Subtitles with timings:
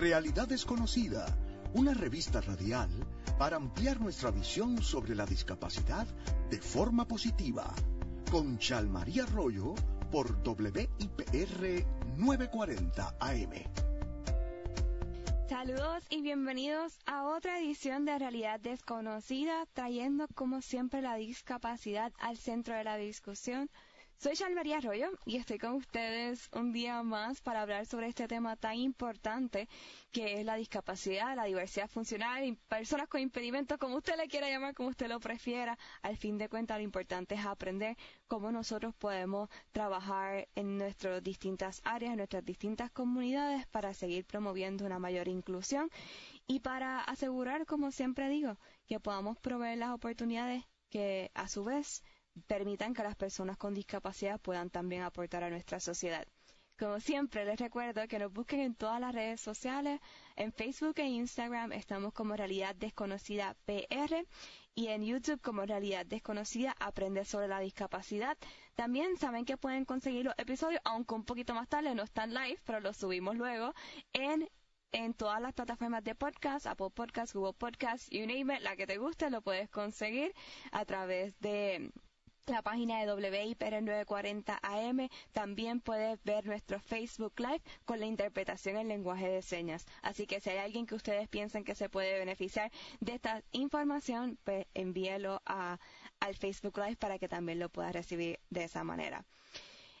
[0.00, 1.26] Realidad Desconocida,
[1.74, 2.88] una revista radial
[3.38, 6.06] para ampliar nuestra visión sobre la discapacidad
[6.48, 7.74] de forma positiva.
[8.30, 9.74] Con Chalmaría Arroyo
[10.10, 11.84] por WIPR
[12.16, 13.50] 940 AM.
[15.50, 22.38] Saludos y bienvenidos a otra edición de Realidad Desconocida, trayendo como siempre la discapacidad al
[22.38, 23.68] centro de la discusión
[24.20, 28.54] soy María Arroyo y estoy con ustedes un día más para hablar sobre este tema
[28.54, 29.66] tan importante
[30.12, 34.74] que es la discapacidad, la diversidad funcional personas con impedimentos, como usted le quiera llamar,
[34.74, 35.78] como usted lo prefiera.
[36.02, 37.96] Al fin de cuentas, lo importante es aprender
[38.28, 44.84] cómo nosotros podemos trabajar en nuestras distintas áreas, en nuestras distintas comunidades para seguir promoviendo
[44.84, 45.88] una mayor inclusión
[46.46, 52.02] y para asegurar, como siempre digo, que podamos proveer las oportunidades que a su vez
[52.46, 56.26] permitan que las personas con discapacidad puedan también aportar a nuestra sociedad.
[56.80, 60.00] Como siempre, les recuerdo que nos busquen en todas las redes sociales,
[60.34, 64.26] en Facebook e Instagram estamos como Realidad Desconocida PR
[64.74, 68.38] y en YouTube como Realidad Desconocida Aprender sobre la Discapacidad.
[68.76, 72.58] También saben que pueden conseguir los episodios, aunque un poquito más tarde, no están live,
[72.64, 73.74] pero los subimos luego
[74.14, 74.48] en
[74.92, 78.86] en todas las plataformas de podcast, Apple Podcasts, Google Podcasts, you name it, la que
[78.86, 80.34] te guste, lo puedes conseguir
[80.72, 81.92] a través de
[82.50, 85.08] la página de WIPR 940 AM.
[85.32, 89.86] También puedes ver nuestro Facebook Live con la interpretación en lenguaje de señas.
[90.02, 94.38] Así que si hay alguien que ustedes piensen que se puede beneficiar de esta información,
[94.44, 95.78] pues envíelo a,
[96.18, 99.24] al Facebook Live para que también lo pueda recibir de esa manera.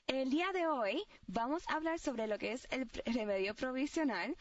[0.06, 4.36] El día de hoy vamos a hablar sobre lo que es el remedio provisional.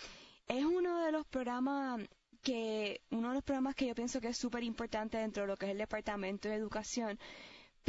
[0.47, 2.01] Es uno de los programas
[2.41, 5.57] que, uno de los programas que yo pienso que es súper importante dentro de lo
[5.57, 7.19] que es el Departamento de Educación,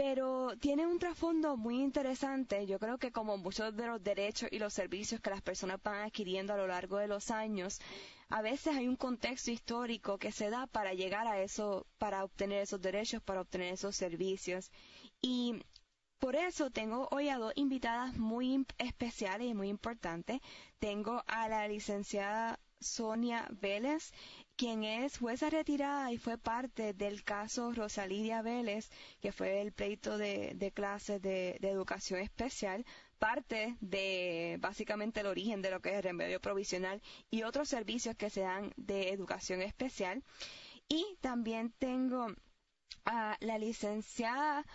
[0.02, 2.66] pero tiene un trasfondo muy interesante.
[2.66, 6.06] Yo creo que como muchos de los derechos y los servicios que las personas van
[6.06, 7.82] adquiriendo a lo largo de los años,
[8.30, 12.62] a veces hay un contexto histórico que se da para llegar a eso, para obtener
[12.62, 14.70] esos derechos, para obtener esos servicios.
[15.20, 15.62] Y
[16.18, 20.40] por eso tengo hoy a dos invitadas muy especiales y muy importantes.
[20.78, 24.12] Tengo a la licenciada Sonia Vélez
[24.60, 28.90] quien es jueza retirada y fue parte del caso Rosalidia Vélez,
[29.22, 32.84] que fue el pleito de, clases de, educación especial,
[33.18, 37.00] parte de básicamente el origen de lo que es el remedio provisional
[37.30, 40.22] y otros servicios que se dan de educación especial.
[40.90, 42.26] Y también tengo
[43.06, 44.66] a la licenciada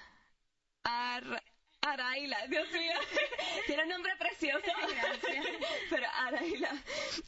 [1.86, 2.94] Araila, Dios mío,
[3.68, 4.66] tiene un nombre precioso,
[5.90, 6.72] pero Araila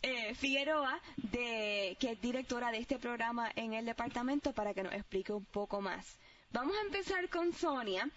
[0.02, 4.94] eh, Figueroa, de, que es directora de este programa en el departamento, para que nos
[4.94, 6.18] explique un poco más.
[6.52, 8.10] Vamos a empezar con Sonia,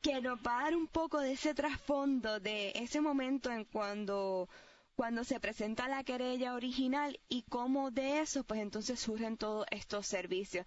[0.00, 4.48] que nos va a dar un poco de ese trasfondo, de ese momento en cuando
[4.94, 10.08] cuando se presenta la querella original y cómo de eso, pues entonces surgen todos estos
[10.08, 10.66] servicios.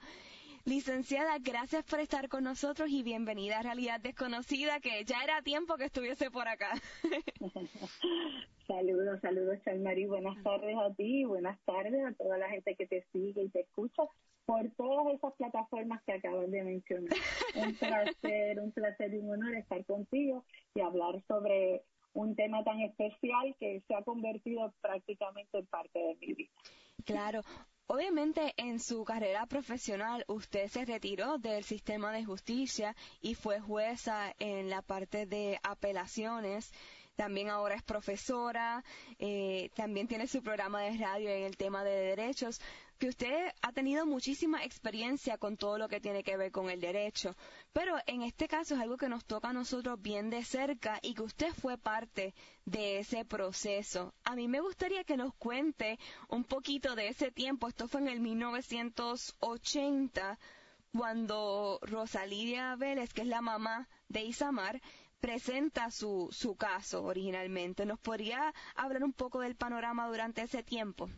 [0.65, 5.75] Licenciada, gracias por estar con nosotros y bienvenida a Realidad Desconocida, que ya era tiempo
[5.75, 6.73] que estuviese por acá.
[8.67, 10.05] saludos, saludos, Chalmari.
[10.05, 13.49] Buenas tardes a ti y buenas tardes a toda la gente que te sigue y
[13.49, 14.03] te escucha
[14.45, 17.17] por todas esas plataformas que acabas de mencionar.
[17.55, 17.75] Un
[18.21, 20.45] placer, un placer y un honor estar contigo
[20.75, 21.83] y hablar sobre
[22.13, 26.51] un tema tan especial que se ha convertido prácticamente en parte de mi vida.
[27.05, 27.41] Claro,
[27.93, 34.33] Obviamente en su carrera profesional usted se retiró del sistema de justicia y fue jueza
[34.39, 36.71] en la parte de apelaciones.
[37.17, 38.85] También ahora es profesora,
[39.19, 42.61] eh, también tiene su programa de radio en el tema de derechos,
[43.01, 46.79] que usted ha tenido muchísima experiencia con todo lo que tiene que ver con el
[46.79, 47.35] derecho,
[47.73, 51.15] pero en este caso es algo que nos toca a nosotros bien de cerca y
[51.15, 52.35] que usted fue parte
[52.65, 54.13] de ese proceso.
[54.23, 55.97] A mí me gustaría que nos cuente
[56.29, 60.37] un poquito de ese tiempo, esto fue en el 1980,
[60.95, 64.79] cuando Rosalía Vélez, que es la mamá de Isamar,
[65.19, 67.87] presenta su, su caso originalmente.
[67.87, 71.09] ¿Nos podría hablar un poco del panorama durante ese tiempo?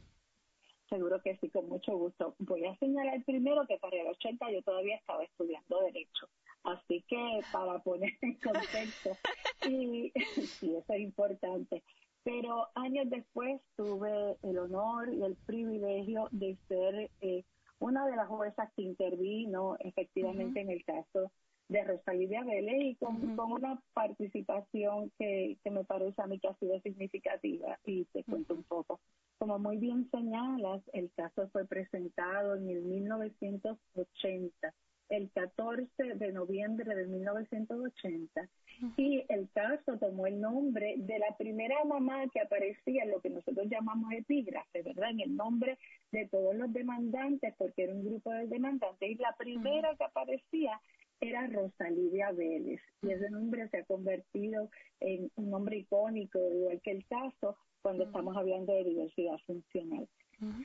[0.89, 2.35] Seguro que sí, con mucho gusto.
[2.39, 6.27] Voy a señalar primero que para el 80 yo todavía estaba estudiando Derecho.
[6.63, 9.11] Así que para poner en contexto,
[9.69, 10.11] y
[10.45, 11.83] sí, eso es importante.
[12.23, 17.43] Pero años después tuve el honor y el privilegio de ser eh,
[17.79, 21.31] una de las juezas que intervino efectivamente en el caso
[21.69, 26.55] de Rosalía Vélez y con, una participación que, que, me parece a mí que ha
[26.55, 28.99] sido significativa y te cuento un poco.
[29.39, 34.73] Como muy bien señalas, el caso fue presentado en el 1980,
[35.09, 38.49] el 14 de noviembre de 1980,
[38.97, 43.29] y el caso tomó el nombre de la primera mamá que aparecía en lo que
[43.29, 45.11] nosotros llamamos epígrafe, ¿verdad?
[45.11, 45.77] En el nombre
[46.11, 50.79] de todos los demandantes, porque era un grupo de demandantes, y la primera que aparecía
[51.23, 56.91] era Rosalía Vélez, y ese nombre se ha convertido en un nombre icónico, igual que
[56.91, 60.07] el caso, cuando estamos hablando de diversidad funcional.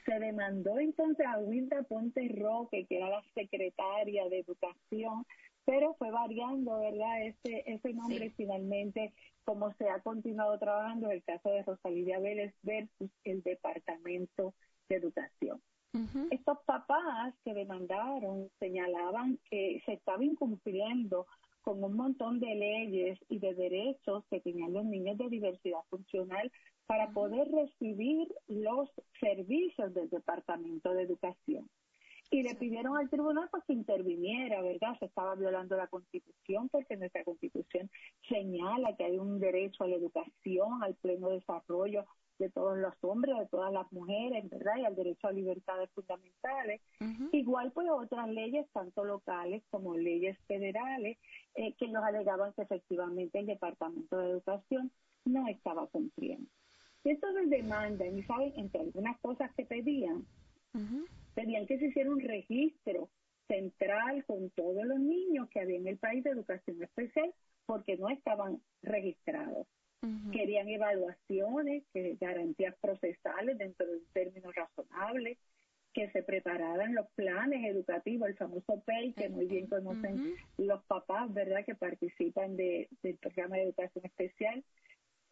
[0.05, 5.25] Se demandó entonces a Wilda Ponte Roque, que era la secretaria de Educación,
[5.64, 7.22] pero fue variando, ¿verdad?
[7.26, 9.12] Ese, ese nombre finalmente,
[9.44, 14.55] como se ha continuado trabajando el caso de Rosalía Vélez versus el Departamento
[14.88, 15.60] de Educación.
[16.31, 21.26] Estos papás que demandaron señalaban que se estaba incumpliendo
[21.62, 26.50] con un montón de leyes y de derechos que tenían los niños de diversidad funcional
[26.87, 28.90] para poder recibir los
[29.20, 31.69] servicios del Departamento de Educación.
[32.31, 34.99] Y le pidieron al tribunal pues, que interviniera, ¿verdad?
[34.99, 37.91] Se estaba violando la Constitución porque nuestra Constitución
[38.29, 42.05] señala que hay un derecho a la educación, al pleno desarrollo
[42.38, 44.76] de todos los hombres, de todas las mujeres, ¿verdad?
[44.79, 46.81] Y al derecho a libertades fundamentales.
[47.32, 51.19] Igual pues otras leyes, tanto locales como leyes federales,
[51.55, 54.90] eh, que nos alegaban que efectivamente el Departamento de Educación
[55.25, 56.49] no estaba cumpliendo.
[57.05, 60.26] Y entonces demandan, y saben, entre algunas cosas que pedían,
[61.34, 63.08] pedían que se hiciera un registro
[63.46, 67.32] central con todos los niños que había en el país de educación especial
[67.67, 69.67] porque no estaban registrados.
[70.32, 75.38] Querían evaluaciones, que garantías procesales dentro de un término razonable,
[75.92, 81.32] que se prepararan los planes educativos, el famoso PEI, que muy bien conocen los papás,
[81.32, 84.62] ¿verdad?, que participan de, del programa de educación especial,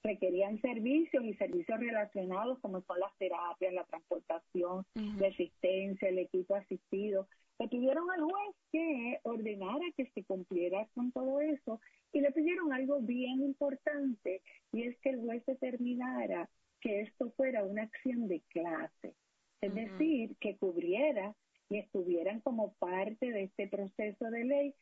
[0.02, 4.84] requerían servicios y servicios relacionados como son las terapias, la transportación,
[5.18, 7.28] la asistencia, el equipo asistido.
[7.58, 11.80] Le pidieron al juez que ordenara que se cumpliera con todo eso
[12.12, 14.42] y le pidieron algo bien importante
[14.72, 16.48] y es que el juez determinara
[16.80, 19.14] que esto fuera una acción de clase,
[19.60, 21.34] es decir, que cubriera
[21.68, 24.74] y estuvieran como parte de este proceso de ley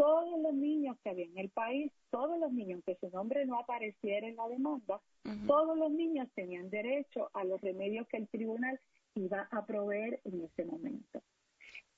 [0.00, 3.58] todos los niños que había en el país, todos los niños, que su nombre no
[3.58, 5.02] apareciera en la demanda,
[5.46, 8.80] todos los niños tenían derecho a los remedios que el tribunal
[9.14, 11.20] iba a proveer en ese momento.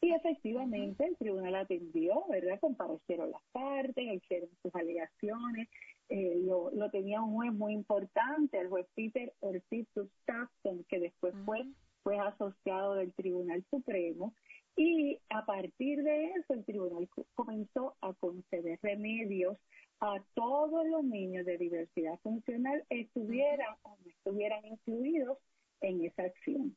[0.02, 2.58] Y efectivamente el tribunal atendió, ¿verdad?
[2.60, 5.69] Comparecieron las partes, hicieron sus alegaciones,
[6.08, 9.87] eh, lo, tenía un juez muy importante, el juez Peter Ortiz
[10.22, 11.64] Stapton, que después fue,
[12.02, 14.34] fue asociado del Tribunal Supremo,
[14.75, 19.56] y a partir de eso, el tribunal comenzó a conceder remedios
[20.00, 25.38] a todos los niños de diversidad funcional, estuvieran o no estuvieran incluidos
[25.81, 26.76] en esa acción.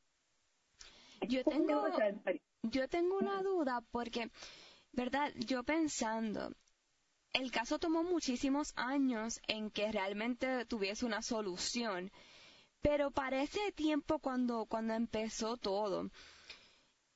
[1.28, 1.88] Yo tengo,
[2.72, 4.30] yo tengo una duda porque,
[4.92, 5.32] ¿verdad?
[5.36, 6.52] Yo pensando,
[7.34, 12.12] el caso tomó muchísimos años en que realmente tuviese una solución,
[12.82, 16.10] pero para ese tiempo cuando, cuando empezó todo,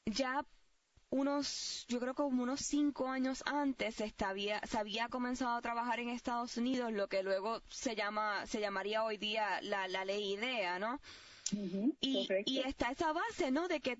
[0.05, 0.45] ya
[1.11, 5.61] unos, yo creo que como unos cinco años antes se, había, se había comenzado a
[5.61, 10.05] trabajar en Estados Unidos lo que luego se llama, se llamaría hoy día la, la
[10.05, 10.99] ley IDEA, ¿no?
[12.01, 13.67] y, y está esa base, ¿no?
[13.67, 13.97] De que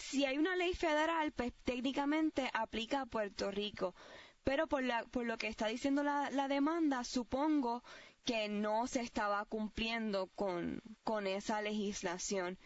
[0.00, 3.94] si hay una ley federal, pues técnicamente aplica a Puerto Rico.
[4.42, 7.82] Pero por, la, por lo que está diciendo la, la demanda, supongo
[8.24, 12.58] que no se estaba cumpliendo con, con esa legislación.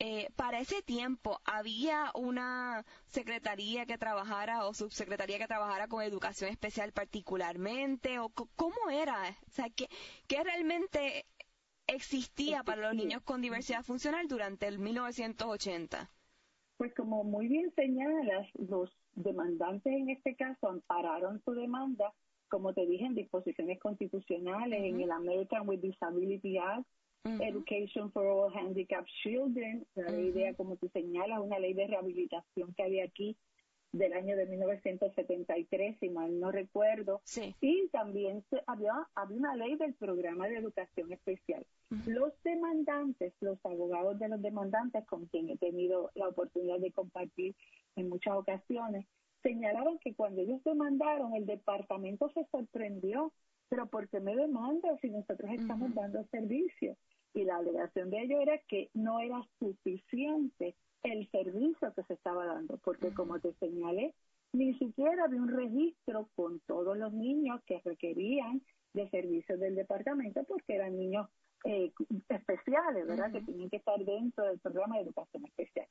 [0.00, 6.50] Eh, para ese tiempo había una secretaría que trabajara o subsecretaría que trabajara con educación
[6.50, 9.88] especial particularmente o cómo era, o sea, ¿qué,
[10.28, 11.26] qué realmente
[11.88, 16.08] existía para los niños con diversidad funcional durante el 1980?
[16.78, 22.14] Pues como muy bien señalas, los demandantes en este caso ampararon su demanda,
[22.48, 26.86] como te dije, en disposiciones constitucionales, en el American with Disability Act,
[27.24, 32.84] Education for All Handicapped Children, la idea, como tú señalas, una ley de rehabilitación que
[32.84, 33.36] había aquí
[33.92, 37.20] del año de 1973, si mal no recuerdo.
[37.60, 41.64] Y también había, había una ley del programa de educación especial.
[42.06, 47.56] Los demandantes, los abogados de los demandantes, con quien he tenido la oportunidad de compartir
[47.96, 49.06] en muchas ocasiones,
[49.42, 53.32] señalaban que cuando ellos demandaron, el departamento se sorprendió,
[53.68, 56.96] pero ¿por qué me demandan si nosotros estamos dando servicio?
[57.34, 62.46] y la alegación de ellos era que no era suficiente el servicio que se estaba
[62.46, 64.14] dando, porque como te señalé,
[64.52, 68.62] ni siquiera había un registro con todos los niños que requerían
[68.94, 71.28] de servicios del departamento porque eran niños
[71.64, 71.92] eh,
[72.28, 73.32] especiales, ¿verdad?
[73.32, 75.86] Que tienen que estar dentro del programa de educación especial.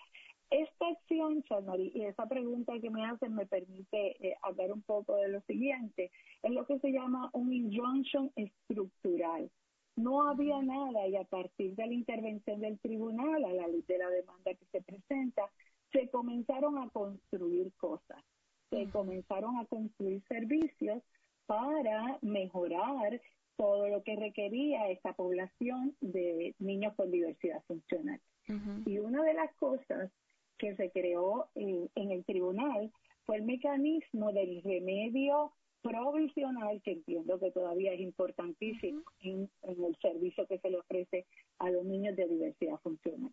[0.50, 5.18] Esta acción, Chanari, y esa pregunta que me hacen me permite eh, hablar un poco
[5.18, 6.10] de lo siguiente.
[6.42, 9.52] es lo que se llama un injunction estructural.
[9.98, 13.98] No había nada y a partir de la intervención del tribunal, a la luz de
[13.98, 15.50] la demanda que se presenta,
[15.92, 18.24] se comenzaron a construir cosas,
[18.70, 21.01] se comenzaron a construir servicios
[21.48, 23.20] para mejorar
[23.58, 28.22] todo lo que requería esta población de niños con diversidad funcional.
[28.86, 30.10] Y una de las cosas
[30.58, 32.92] que se creó en, el tribunal
[33.25, 35.51] fue el mecanismo del remedio
[35.82, 41.26] provisional, que entiendo que todavía es importantísimo en, el servicio que se le ofrece
[41.60, 43.32] a los niños de diversidad funcional.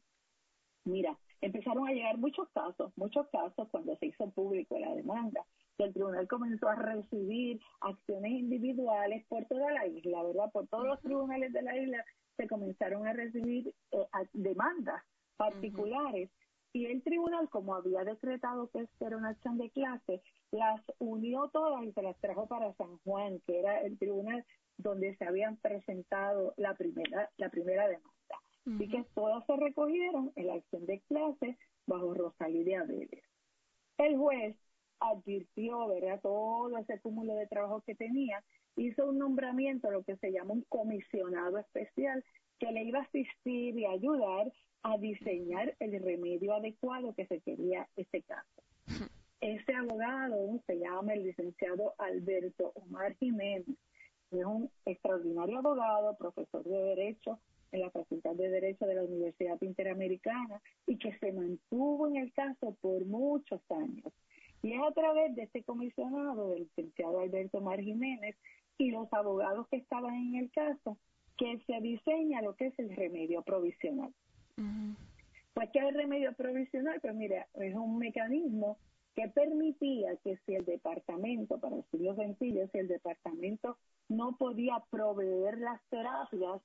[0.85, 5.45] Mira, empezaron a llegar muchos casos, muchos casos cuando se hizo público la demanda.
[5.79, 10.53] El tribunal comenzó a recibir acciones individuales por toda la isla, ¿verdad?
[10.53, 12.05] Por todos los tribunales de la isla
[12.37, 15.03] se comenzaron a recibir eh, demandas
[15.37, 16.31] particulares.
[16.75, 21.85] Y el tribunal, como había decretado que era una acción de clase, las unió todas
[21.85, 24.45] y se las trajo para San Juan, que era el tribunal
[24.77, 28.11] donde se habían presentado la primera, la primera demanda.
[28.67, 33.23] Así que todas se recogieron en la acción de clase bajo Rosalía Vélez.
[33.97, 34.57] El juez
[34.99, 38.43] advirtió, ¿verdad?, todo ese cúmulo de trabajo que tenía,
[38.75, 42.25] hizo un nombramiento, lo que se llama un comisionado especial,
[42.59, 44.51] que le iba a asistir y ayudar
[44.85, 48.63] a diseñar el remedio adecuado que se quería este caso.
[49.41, 53.67] Este abogado se llama el licenciado Alberto Omar Jiménez.
[54.31, 57.41] Es un extraordinario abogado, profesor de Derecho
[57.73, 62.33] en la Facultad de Derecho de la Universidad Interamericana y que se mantuvo en el
[62.33, 64.13] caso por muchos años.
[64.63, 68.37] Y es a través de este comisionado, del licenciado Alberto Omar Jiménez
[68.77, 70.99] y los abogados que estaban en el caso,
[71.39, 74.13] que se diseña lo que es el remedio provisional.
[75.55, 77.01] Pues, ¿qué es el remedio provisional?
[77.01, 78.79] Pues, mira, es un mecanismo
[79.15, 85.59] que permitía que si el departamento, para decirlo sencillo, si el departamento no podía proveer
[85.59, 86.61] las terapias,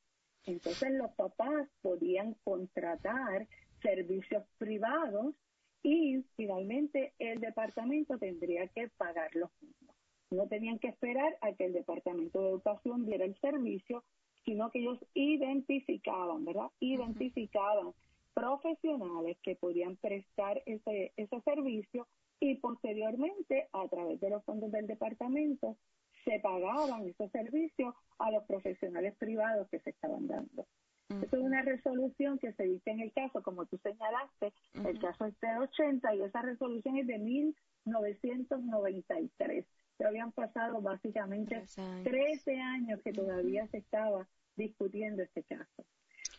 [0.45, 3.47] entonces los papás podían contratar
[3.81, 5.35] servicios privados
[5.83, 9.95] y finalmente el departamento tendría que pagar los mismos.
[10.31, 14.03] No tenían que esperar a que el departamento de educación diera el servicio,
[14.49, 16.71] sino que ellos identificaban, ¿verdad?
[16.79, 17.93] Identificaban
[18.33, 22.07] profesionales que podían prestar ese, ese servicio
[22.39, 25.77] y posteriormente, a través de los fondos del departamento,
[26.25, 30.65] se pagaban esos servicios a los profesionales privados que se estaban dando.
[31.09, 34.51] Esto es una resolución que se dice en el caso, como tú señalaste,
[34.83, 39.63] el caso es de 80 y esa resolución es de 1993.
[39.97, 41.65] Se habían pasado básicamente
[42.03, 44.27] 13 años que todavía se estaba
[44.59, 45.85] discutiendo este caso.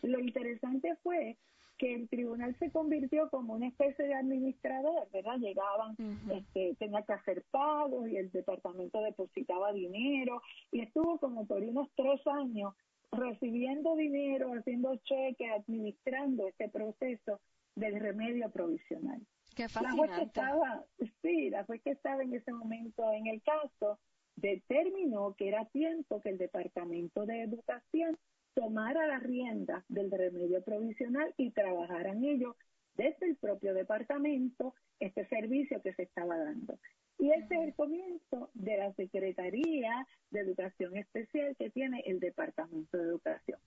[0.03, 1.37] Lo interesante fue
[1.77, 5.37] que el tribunal se convirtió como una especie de administrador, ¿verdad?
[5.39, 5.95] Llegaban,
[6.31, 11.89] este, tenía que hacer pagos y el departamento depositaba dinero y estuvo como por unos
[11.95, 12.75] tres años
[13.11, 17.41] recibiendo dinero, haciendo cheques, administrando este proceso
[17.75, 19.19] del remedio provisional.
[19.55, 20.85] Qué la juez que estaba,
[21.21, 23.99] sí, la juez que estaba en ese momento en el caso
[24.35, 28.17] determinó que era tiempo que el Departamento de Educación
[28.53, 32.55] tomara la rienda del remedio provisional y trabajara en ello
[32.95, 36.77] desde el propio departamento este servicio que se estaba dando.
[37.17, 42.97] Y ese es el comienzo de la Secretaría de Educación Especial que tiene el Departamento
[42.97, 43.59] de Educación.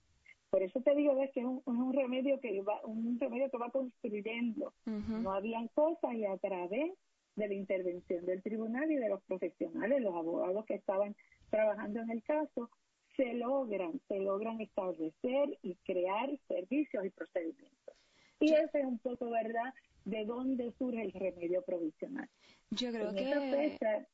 [0.49, 4.73] Por eso te digo que es un, remedio que va, un remedio que va construyendo.
[4.85, 6.93] No habían cosas y a través
[7.35, 11.15] de la intervención del tribunal y de los profesionales, los abogados que estaban
[11.49, 12.69] trabajando en el caso,
[13.15, 17.95] se logran, se logran establecer y crear servicios y procedimientos.
[18.39, 19.73] Y ese es un poco, ¿verdad?,
[20.03, 22.29] de dónde surge el remedio provisional.
[22.71, 23.29] Yo creo en que...
[23.29, 24.07] Esa fecha,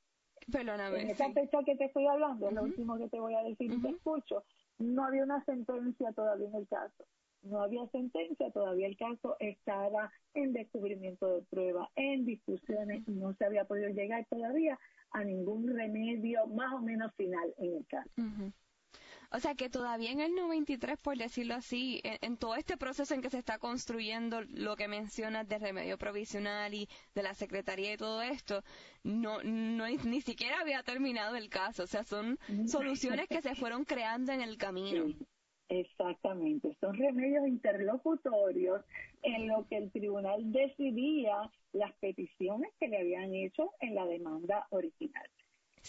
[0.51, 1.01] Perdóname.
[1.01, 3.71] En esa fecha que te estoy hablando, es lo último que te voy a decir
[3.71, 4.43] y te escucho,
[4.79, 7.05] no había una sentencia todavía en el caso.
[7.43, 13.33] No había sentencia, todavía el caso estaba en descubrimiento de prueba, en discusiones, y no
[13.33, 14.79] se había podido llegar todavía
[15.11, 18.09] a ningún remedio más o menos final en el caso.
[19.33, 23.21] O sea que todavía en el 93, por decirlo así, en, todo este proceso en
[23.21, 27.97] que se está construyendo lo que mencionas de remedio provisional y de la secretaría y
[27.97, 28.61] todo esto,
[29.03, 31.83] no, no ni siquiera había terminado el caso.
[31.83, 35.05] O sea, son soluciones que se fueron creando en el camino.
[35.71, 38.81] Exactamente, son remedios interlocutorios
[39.23, 44.67] en lo que el tribunal decidía las peticiones que le habían hecho en la demanda
[44.71, 45.25] original.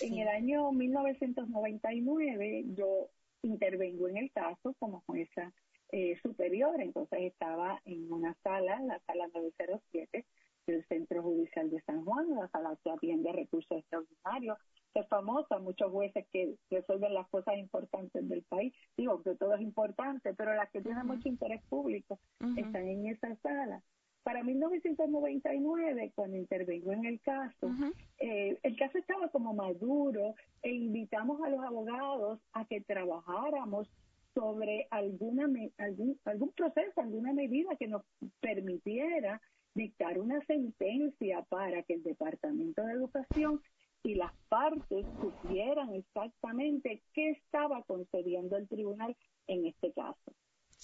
[0.01, 3.09] En el año 1999 yo
[3.43, 5.53] intervengo en el caso como jueza
[5.91, 10.25] eh, superior, entonces estaba en una sala, la sala 907
[10.65, 14.59] del Centro Judicial de San Juan, la sala que atiende recursos extraordinarios
[14.93, 18.73] ser famosa, muchos jueces que resuelven las cosas importantes del país.
[18.97, 22.19] Digo que todo es importante, pero las que tienen mucho interés público
[22.57, 23.83] están en esa sala.
[24.23, 27.71] Para 1999, cuando intervengo en el caso,
[28.19, 33.89] eh, el caso estaba como maduro e invitamos a los abogados a que trabajáramos
[34.33, 38.03] sobre alguna algún, algún proceso, alguna medida que nos
[38.41, 39.41] permitiera
[39.75, 43.61] dictar una sentencia para que el Departamento de Educación
[44.05, 49.17] y las partes supieran exactamente qué estaba concediendo el tribunal
[49.47, 50.35] en este caso.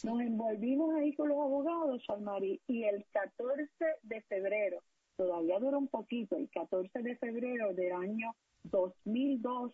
[0.05, 3.69] Nos envolvimos ahí con los abogados, Shalmari, y el 14
[4.05, 4.79] de febrero,
[5.19, 9.71] todavía dura un poquito, el 14 de febrero del año 2002,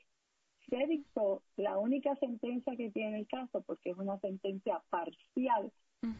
[0.68, 5.70] se dictó la única sentencia que tiene el caso, porque es una sentencia parcial,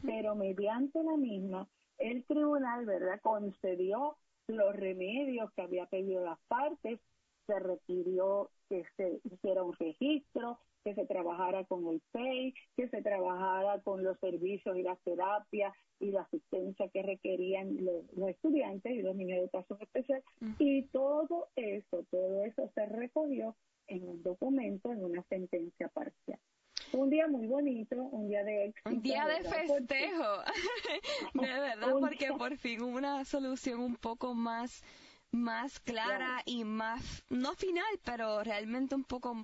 [0.07, 4.17] pero mediante la misma, el tribunal, ¿verdad?, concedió
[4.47, 7.01] los remedios que había pedido las partes,
[7.47, 13.03] se requirió que se hiciera un registro, que se trabajara con el PEI, que se
[13.03, 19.03] trabajara con los servicios y las terapias y la asistencia que requerían los, estudiantes y
[19.03, 20.23] los niños de educación especial.
[20.59, 26.39] Y todo eso, todo eso se recogió en un documento, en una sentencia parcial.
[26.93, 28.91] Un día muy bonito, un día de éxito.
[28.91, 30.43] Un día de festejo,
[31.35, 34.83] de verdad, porque por fin hubo una solución un poco más
[35.35, 39.37] más clara y más, no final, pero realmente un poco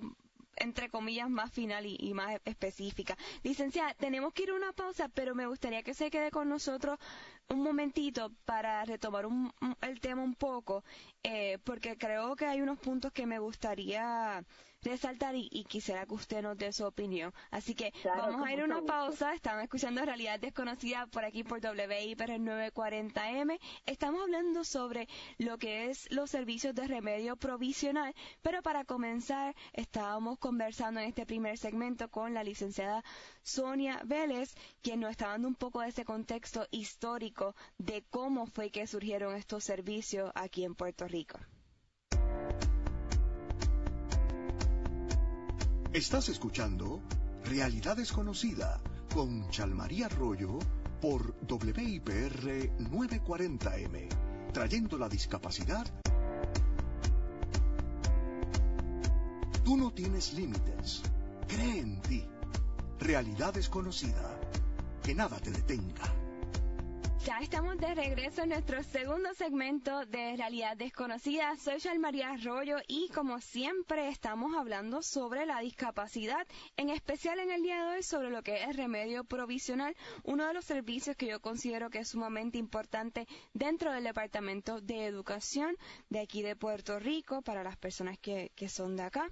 [0.57, 3.17] entre comillas, más final y, más específica.
[3.41, 6.99] Licenciada, tenemos que ir a una pausa, pero me gustaría que se quede con nosotros
[7.49, 9.25] un momentito para retomar
[9.81, 10.83] el tema un poco,
[11.23, 14.43] eh, porque creo que hay unos puntos que me gustaría
[14.83, 17.33] resaltar y, quisiera que usted nos dé su opinión.
[17.49, 19.33] Así que vamos a ir a una pausa.
[19.33, 23.59] Estamos escuchando Realidad Desconocida por aquí por WIPR 940M.
[23.85, 25.07] Estamos hablando sobre
[25.37, 31.25] lo que es los servicios de remedio provisional, pero para comenzar estábamos conversando en este
[31.25, 33.03] primer segmento con la licenciada
[33.43, 38.71] Sonia Vélez, quien nos está dando un poco de ese contexto histórico de cómo fue
[38.71, 41.39] que surgieron estos servicios aquí en Puerto Rico.
[45.93, 47.01] Estás escuchando
[47.43, 48.79] Realidad Desconocida
[49.13, 50.57] con Chalmaría Arroyo
[51.01, 54.07] por WIPR 940M,
[54.53, 55.85] trayendo la discapacidad.
[59.65, 61.01] Tú no tienes límites.
[61.49, 62.25] Cree en ti.
[62.97, 64.39] Realidad Desconocida.
[65.03, 66.20] Que nada te detenga.
[67.25, 71.55] Ya estamos de regreso en nuestro segundo segmento de Realidad Desconocida.
[71.55, 77.61] Soy María Arroyo y como siempre estamos hablando sobre la discapacidad, en especial en el
[77.61, 81.39] día de hoy sobre lo que es remedio provisional, uno de los servicios que yo
[81.41, 85.77] considero que es sumamente importante dentro del Departamento de Educación
[86.09, 89.29] de aquí de Puerto Rico para las personas que, que son de acá.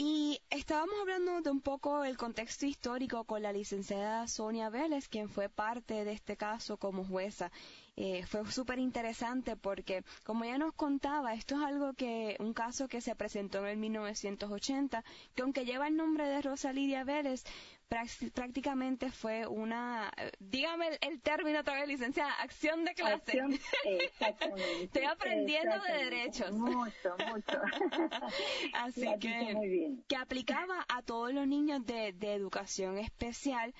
[0.00, 5.28] Y estábamos hablando de un poco el contexto histórico con la licenciada Sonia Vélez, quien
[5.28, 7.50] fue parte de este caso como jueza.
[7.96, 12.86] Eh, fue súper interesante porque, como ella nos contaba, esto es algo que, un caso
[12.86, 15.02] que se presentó en el 1980,
[15.34, 17.42] que aunque lleva el nombre de Rosa Lidia Vélez,
[17.88, 23.40] prácticamente fue una, dígame el, término otra vez, licenciada, acción de clase.
[23.84, 24.84] exactamente.
[24.84, 26.52] Estoy aprendiendo de derechos.
[26.52, 27.60] Mucho, mucho.
[28.74, 33.74] Así que, que aplicaba a todos los niños de, de educación especial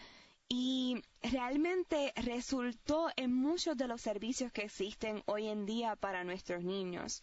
[0.49, 6.65] y realmente resultó en muchos de los servicios que existen hoy en día para nuestros
[6.65, 7.23] niños.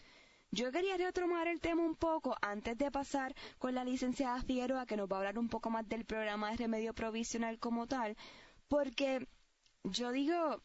[0.56, 4.96] Yo quería retomar el tema un poco antes de pasar con la licenciada Figueroa, que
[4.96, 8.16] nos va a hablar un poco más del programa de remedio provisional como tal,
[8.70, 9.28] porque
[9.84, 10.64] yo digo,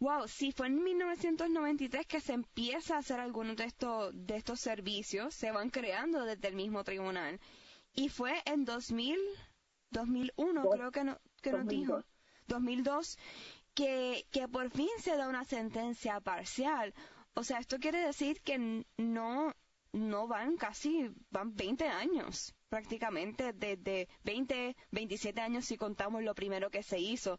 [0.00, 4.58] wow, si fue en 1993 que se empieza a hacer algunos de estos, de estos
[4.58, 7.38] servicios, se van creando desde el mismo tribunal.
[7.94, 9.20] Y fue en 2000,
[9.90, 12.02] 2001, creo que, no, que nos dijo,
[12.48, 13.16] 2002,
[13.74, 16.92] que, que por fin se da una sentencia parcial.
[17.38, 19.54] O sea, esto quiere decir que no,
[19.92, 26.68] no van casi, van 20 años prácticamente, desde 20, 27 años si contamos lo primero
[26.68, 27.38] que se hizo,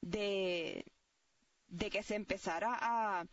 [0.00, 0.84] de,
[1.68, 3.24] de que se empezara a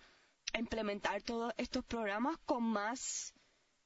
[0.56, 3.34] implementar todos estos programas con más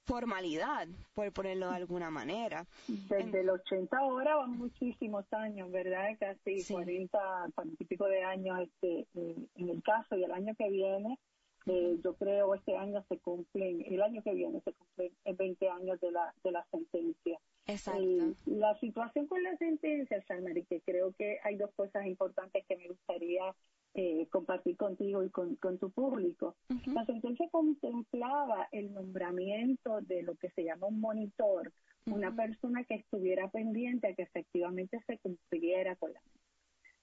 [0.03, 2.67] formalidad, por ponerlo de alguna manera.
[2.89, 6.09] Desde el 80 ahora van muchísimos años, ¿verdad?
[6.19, 7.17] Casi 40,
[7.55, 11.17] 40 y pico de años este, en el caso y el año que viene,
[11.67, 15.99] eh, yo creo este año se cumplen, el año que viene se cumplen 20 años
[15.99, 17.39] de la, de la sentencia.
[17.65, 18.01] Exacto.
[18.01, 22.77] Eh, la situación con la sentencia, Salmari, que creo que hay dos cosas importantes que
[22.77, 23.53] me gustaría
[23.93, 26.55] eh, compartir contigo y con, tu público.
[26.85, 31.73] La sentencia contemplaba el nombramiento de lo que se llama un monitor,
[32.05, 36.21] una persona que estuviera pendiente a que efectivamente se cumpliera con la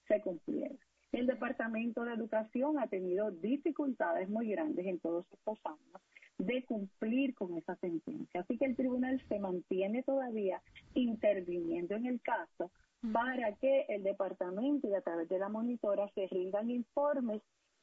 [0.07, 0.75] se cumpliera.
[1.15, 6.01] El Departamento de Educación ha tenido dificultades muy grandes en todos estos años
[6.37, 8.41] de cumplir con esa sentencia.
[8.41, 10.61] Así que el tribunal se mantiene todavía
[10.93, 12.69] interviniendo en el caso
[13.13, 17.41] para que el departamento y a través de la monitora se rindan informes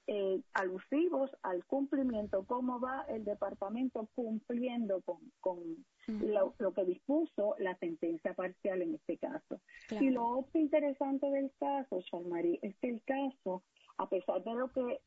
[0.08, 5.00] eh, alusivos al cumplimiento, cómo va el departamento cumpliendo
[5.40, 9.60] con, lo, que dispuso la sentencia parcial en este caso.
[10.00, 13.62] Y lo otro interesante del caso, Charmarie, es que el caso,
[13.96, 15.00] a pesar de lo que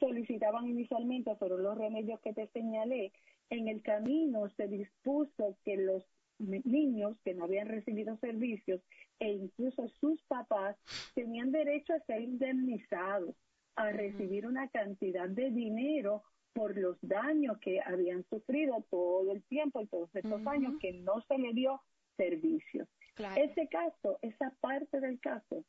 [0.00, 3.12] solicitaban inicialmente, fueron los remedios que te señalé,
[3.50, 6.04] en el camino se dispuso que los
[6.38, 8.80] niños que no habían recibido servicios
[9.20, 10.76] e incluso sus papás
[11.14, 13.36] tenían derecho a ser indemnizados
[13.76, 19.80] a recibir una cantidad de dinero por los daños que habían sufrido todo el tiempo
[19.80, 21.80] y todos estos años que no se le dio
[22.16, 22.86] servicio.
[23.36, 25.64] Ese caso, esa parte del caso,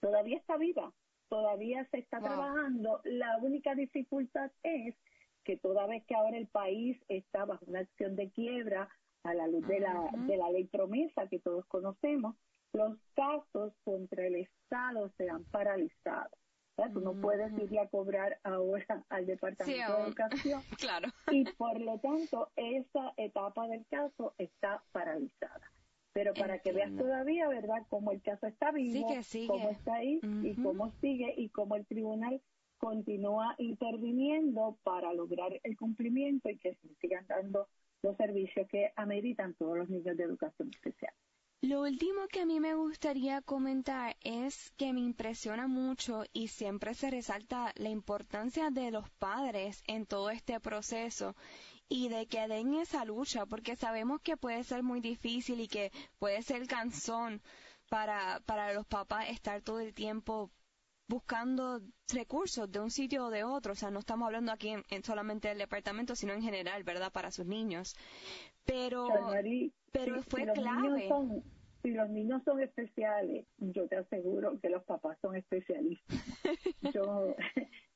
[0.00, 0.92] todavía está viva,
[1.28, 3.00] todavía se está trabajando.
[3.04, 4.96] La única dificultad es
[5.44, 8.88] que toda vez que ahora el país está bajo una acción de quiebra
[9.24, 12.36] a la luz de la, de la ley promesa que todos conocemos,
[12.72, 16.30] los casos contra el Estado se han paralizado.
[16.76, 20.62] Tú no puedes irle a cobrar ahora al Departamento de Educación.
[20.78, 21.08] claro.
[21.30, 25.70] Y por lo tanto, esa etapa del caso está paralizada.
[26.14, 29.06] Pero para que veas todavía, ¿verdad?, cómo el caso está vivo,
[29.46, 32.42] cómo está ahí y cómo sigue y cómo el tribunal
[32.76, 37.68] continúa interviniendo para lograr el cumplimiento y que se sigan dando
[38.02, 41.14] los servicios que ameritan todos los niños de educación especial.
[41.64, 46.92] Lo último que a mí me gustaría comentar es que me impresiona mucho y siempre
[46.92, 51.36] se resalta la importancia de los padres en todo este proceso
[51.88, 55.92] y de que den esa lucha, porque sabemos que puede ser muy difícil y que
[56.18, 57.40] puede ser cansón
[57.88, 60.50] para, para los papás estar todo el tiempo
[61.12, 63.72] buscando recursos de un sitio o de otro.
[63.72, 67.12] O sea, no estamos hablando aquí en, solamente del departamento, sino en general, ¿verdad?
[67.12, 67.94] Para sus niños.
[68.64, 69.08] Pero,
[69.92, 71.10] pero fue clave.
[71.82, 76.16] si los niños son especiales, yo te aseguro que los papás son especialistas.
[76.94, 77.36] yo,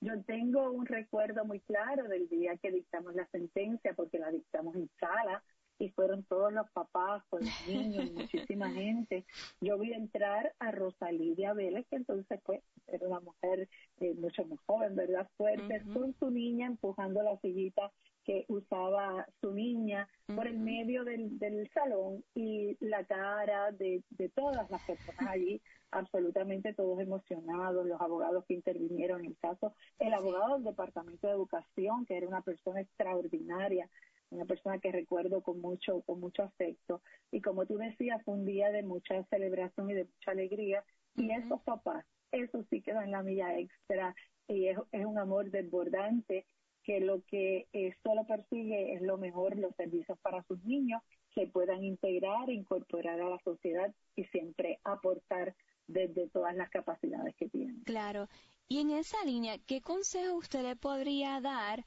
[0.01, 4.77] yo tengo un recuerdo muy claro del día que dictamos la sentencia, porque la dictamos
[4.77, 5.43] en sala,
[5.79, 9.25] y fueron todos los papás con los niños, muchísima gente.
[9.61, 13.69] Yo vi entrar a Rosalía Vélez, que entonces fue, era una mujer
[14.01, 15.29] eh, mucho más joven, ¿verdad?
[15.37, 17.93] Fuerte, con su niña empujando la sillita
[18.25, 24.29] que usaba su niña por el medio del, del salón y la cara de, de
[24.31, 25.63] todas las personas allí,
[25.93, 31.35] absolutamente todos emocionados, los abogados que intervinieron en el caso, el abogado del Departamento de
[31.35, 33.89] Educación, que era una persona extraordinaria,
[34.31, 37.03] una persona que recuerdo con mucho, con mucho afecto.
[37.31, 40.85] Y como tú decías, fue un día de mucha celebración y de mucha alegría.
[41.17, 44.15] Y esos papás, eso sí que dan la milla extra
[44.49, 46.47] y es, es un amor desbordante
[46.87, 51.03] que lo que eh, solo persigue es lo mejor, los servicios para sus niños,
[51.35, 55.57] que puedan integrar, incorporar a la sociedad y siempre aportar
[55.89, 57.83] desde todas las capacidades que tienen.
[57.85, 58.29] Claro.
[58.69, 61.85] Y en esa línea, ¿qué consejo usted le podría dar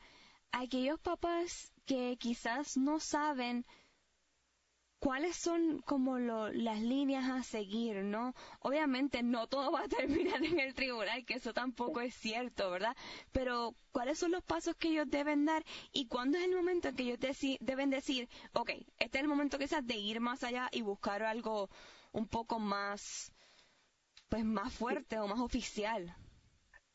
[0.51, 3.65] a aquellos papás que quizás no saben
[4.99, 8.35] cuáles son como las líneas a seguir, ¿no?
[8.59, 12.95] Obviamente no todo va a terminar en el tribunal, que eso tampoco es cierto, ¿verdad?
[13.31, 16.95] Pero cuáles son los pasos que ellos deben dar y cuándo es el momento en
[16.95, 17.19] que ellos
[17.59, 21.71] deben decir, ok, este es el momento quizás de ir más allá y buscar algo
[22.11, 23.33] un poco más,
[24.29, 26.15] pues más fuerte o más oficial.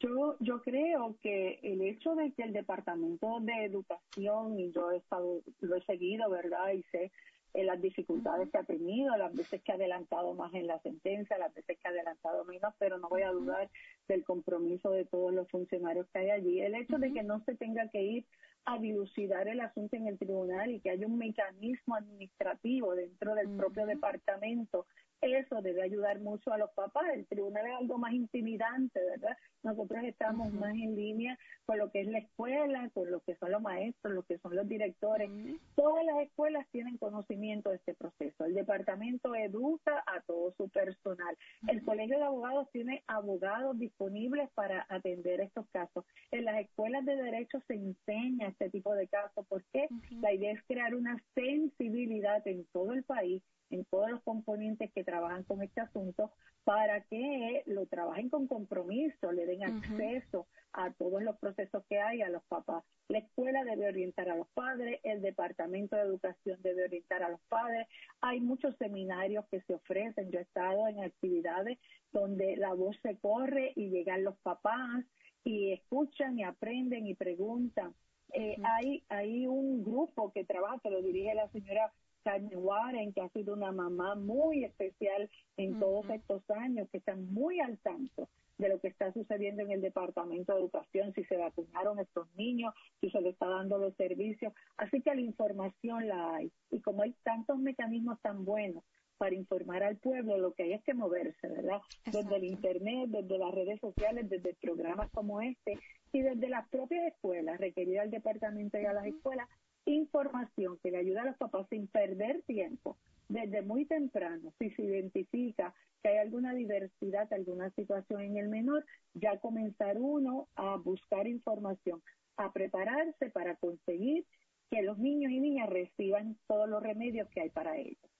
[0.04, 4.98] Yo, yo creo que el hecho de que el Departamento de Educación, y yo he
[4.98, 6.72] estado, lo he seguido, ¿verdad?
[6.72, 7.10] Y sé
[7.54, 11.38] eh, las dificultades que ha tenido, las veces que ha adelantado más en la sentencia,
[11.38, 13.70] las veces que ha adelantado menos, pero no voy a dudar
[14.06, 16.60] del compromiso de todos los funcionarios que hay allí.
[16.60, 18.26] El hecho de que no se tenga que ir
[18.66, 23.48] a dilucidar el asunto en el tribunal y que haya un mecanismo administrativo dentro del
[23.56, 24.86] propio departamento
[25.20, 27.04] eso debe ayudar mucho a los papás.
[27.14, 29.36] El tribunal es algo más intimidante, ¿verdad?
[29.62, 33.50] Nosotros estamos más en línea con lo que es la escuela, con lo que son
[33.50, 35.30] los maestros, lo que son los directores.
[35.74, 38.44] Todas las escuelas tienen conocimiento de este proceso.
[38.44, 41.36] El departamento educa a todo su personal.
[41.68, 46.04] El colegio de abogados tiene abogados disponibles para atender estos casos.
[46.30, 49.88] En las escuelas de derecho se enseña este tipo de casos porque
[50.20, 53.42] la idea es crear una sensibilidad en todo el país
[53.74, 56.30] en todos los componentes que trabajan con este asunto
[56.64, 62.22] para que lo trabajen con compromiso, le den acceso a todos los procesos que hay
[62.22, 62.84] a los papás.
[63.08, 67.40] La escuela debe orientar a los padres, el departamento de educación debe orientar a los
[67.48, 67.86] padres.
[68.20, 70.30] Hay muchos seminarios que se ofrecen.
[70.30, 71.78] Yo he estado en actividades
[72.12, 75.04] donde la voz se corre y llegan los papás
[75.44, 77.94] y escuchan y aprenden y preguntan.
[78.32, 81.92] Eh, hay, hay un grupo que trabaja, que lo dirige la señora
[82.24, 87.32] Carmen Warren, que ha sido una mamá muy especial en todos estos años, que están
[87.32, 91.36] muy al tanto de lo que está sucediendo en el Departamento de Educación, si se
[91.36, 94.52] vacunaron estos niños, si se les está dando los servicios.
[94.76, 96.50] Así que la información la hay.
[96.70, 98.84] Y como hay tantos mecanismos tan buenos
[99.18, 101.80] para informar al pueblo, lo que hay es que moverse, ¿verdad?
[102.06, 105.78] Desde el Internet, desde las redes sociales, desde programas como este
[106.12, 109.48] y desde las propias escuelas, requerir al departamento y a las escuelas
[109.86, 112.96] información que le ayuda a los papás sin perder tiempo
[113.28, 118.84] desde muy temprano, si se identifica que hay alguna diversidad, alguna situación en el menor,
[119.14, 122.02] ya comenzar uno a buscar información,
[122.36, 124.26] a prepararse para conseguir
[124.70, 128.10] que los niños y niñas reciban todos los remedios que hay para ellos.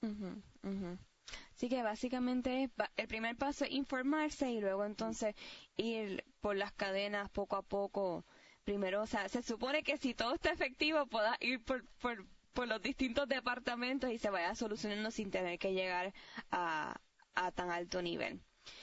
[1.55, 5.35] Así que básicamente el primer paso es informarse y luego entonces
[5.77, 8.25] ir por las cadenas poco a poco
[8.65, 12.67] primero, o sea, se supone que si todo está efectivo pueda ir por, por, por
[12.69, 16.13] los distintos departamentos y se vaya solucionando sin tener que llegar
[16.51, 17.01] a,
[17.35, 18.41] a tan alto nivel.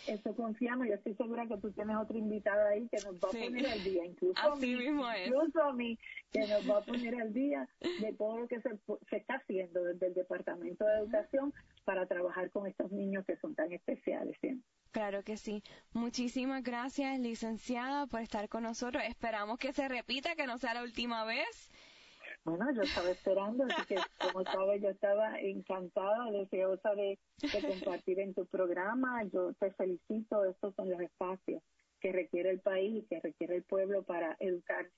[0.08, 3.32] Eso confiamos, yo estoy segura que tú tienes otra invitada ahí que nos va a
[3.32, 6.00] poner al día, incluso a mí, incluso a mí,
[6.32, 8.70] que nos va a poner al día de todo lo que se,
[9.10, 11.54] se está haciendo desde el Departamento de Educación
[11.86, 14.68] para trabajar con estos niños que son tan especiales siempre.
[14.92, 15.64] Claro que sí.
[15.94, 19.04] Muchísimas gracias, licenciada, por estar con nosotros.
[19.08, 21.72] Esperamos que se repita, que no sea la última vez.
[22.44, 27.40] Bueno, yo estaba esperando, así que como sabes, yo estaba encantada, deseosa de, de
[28.02, 29.24] compartir en tu programa.
[29.26, 31.62] Yo te felicito, estos son los espacios
[32.00, 34.92] que requiere el país que requiere el pueblo para educarse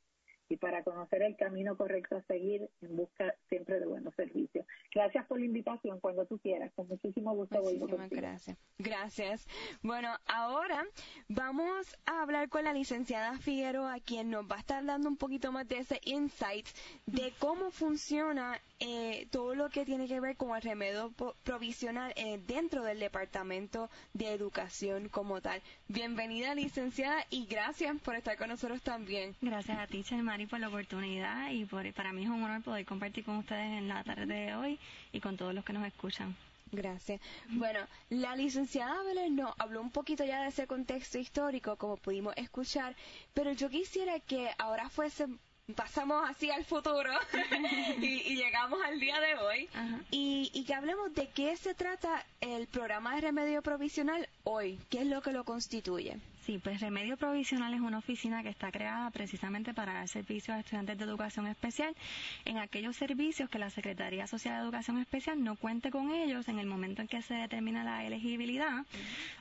[0.54, 4.66] y para conocer el camino correcto a seguir en busca siempre de buenos servicios.
[4.94, 6.72] Gracias por la invitación cuando tú quieras.
[6.76, 8.58] Con muchísimo gusto Muchísimas gracias.
[8.78, 9.48] Gracias.
[9.82, 10.86] Bueno, ahora
[11.28, 15.52] vamos a hablar con la licenciada Figueroa, quien nos va a estar dando un poquito
[15.52, 16.68] más de ese insight
[17.08, 22.38] de cómo funciona eh, todo lo que tiene que ver con el remedio provisional eh,
[22.46, 25.62] dentro del Departamento de Educación como tal.
[25.88, 29.38] Bienvenida, licenciada, y gracias por estar con nosotros también.
[29.39, 32.86] Gracias a ti, Mari, por la oportunidad y por, para mí es un honor poder
[32.86, 34.78] compartir con ustedes en la tarde de hoy
[35.13, 36.36] y con todos los que nos escuchan.
[36.74, 37.22] Gracias.
[37.52, 42.34] Bueno, la licenciada Belén nos habló un poquito ya de ese contexto histórico, como pudimos
[42.36, 42.98] escuchar,
[43.34, 45.28] pero yo quisiera que ahora fuese
[45.76, 47.12] pasamos así al futuro
[48.02, 49.69] y, llegamos al día de hoy.
[50.12, 55.02] Y, y, que hablemos de qué se trata el programa de remedio provisional hoy, qué
[55.02, 56.17] es lo que lo constituye.
[56.45, 60.60] Sí, pues Remedio Provisional es una oficina que está creada precisamente para dar servicios a
[60.60, 61.95] estudiantes de educación especial
[62.43, 66.60] en aquellos servicios que la Secretaría Social de Educación Especial no cuente con ellos en
[66.60, 68.86] el momento en que se determina la elegibilidad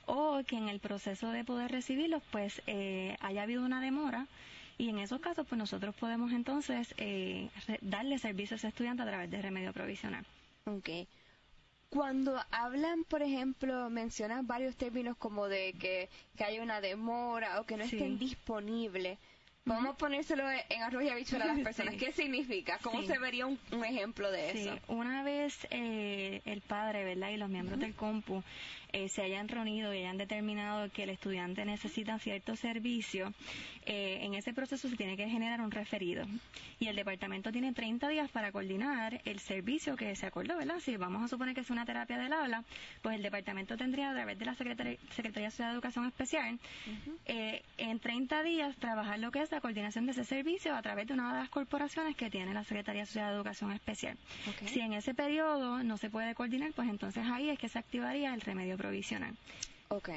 [0.06, 4.28] o que en el proceso de poder recibirlos pues eh, haya habido una demora
[4.82, 7.48] y en esos casos, pues nosotros podemos entonces eh,
[7.82, 10.26] darle servicios a estudiantes a través de remedio provisional.
[10.64, 11.06] Okay.
[11.88, 17.64] Cuando hablan, por ejemplo, mencionan varios términos como de que, que hay una demora o
[17.64, 19.20] que no estén disponibles.
[19.64, 21.94] Vamos a ponérselo en arroz y habichuela a las personas.
[21.94, 22.80] ¿Qué significa?
[22.82, 24.78] ¿Cómo se vería un, ejemplo de eso?
[24.88, 27.30] Una vez eh, el padre, ¿verdad?
[27.30, 28.42] Y los miembros del compu
[28.92, 33.32] eh, se hayan reunido y hayan determinado que el estudiante necesita cierto servicio,
[33.86, 36.26] eh, en ese proceso se tiene que generar un referido.
[36.78, 40.80] Y el departamento tiene 30 días para coordinar el servicio que se acordó, ¿verdad?
[40.80, 42.64] Si vamos a suponer que es una terapia del aula,
[43.00, 46.58] pues el departamento tendría a través de la Secretaría, Secretaría de Educación Especial,
[47.26, 51.06] eh, en 30 días trabajar lo que es la coordinación de ese servicio a través
[51.06, 54.16] de una de las corporaciones que tiene la Secretaría de Educación Especial.
[54.66, 58.34] Si en ese periodo no se puede coordinar, pues entonces ahí es que se activaría
[58.34, 59.38] el remedio provisional.
[59.88, 60.08] Ok.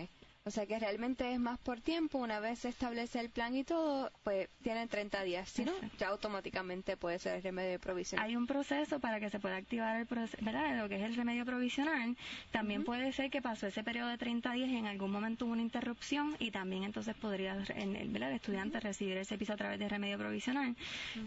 [0.47, 3.63] O sea que realmente es más por tiempo, una vez se establece el plan y
[3.63, 8.27] todo, pues tienen 30 días, si no, ya automáticamente puede ser el remedio provisional.
[8.27, 10.77] Hay un proceso para que se pueda activar el proceso, ¿verdad?
[10.77, 12.15] Lo que es el remedio provisional.
[12.51, 15.53] También puede ser que pasó ese periodo de 30 días y en algún momento hubo
[15.53, 20.19] una interrupción y también entonces podría el, estudiante recibir ese piso a través del remedio
[20.19, 20.75] provisional.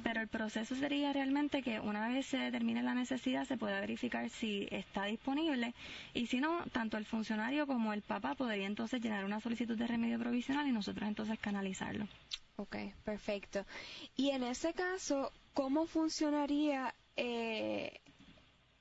[0.05, 4.31] Pero el proceso sería realmente que una vez se determine la necesidad se pueda verificar
[4.31, 5.75] si está disponible
[6.15, 9.87] y si no, tanto el funcionario como el papá podría entonces dar una solicitud de
[9.87, 12.07] remedio provisional y nosotros entonces canalizarlo.
[12.57, 13.65] Ok, perfecto.
[14.17, 18.01] Y en ese caso, ¿cómo funcionaría eh,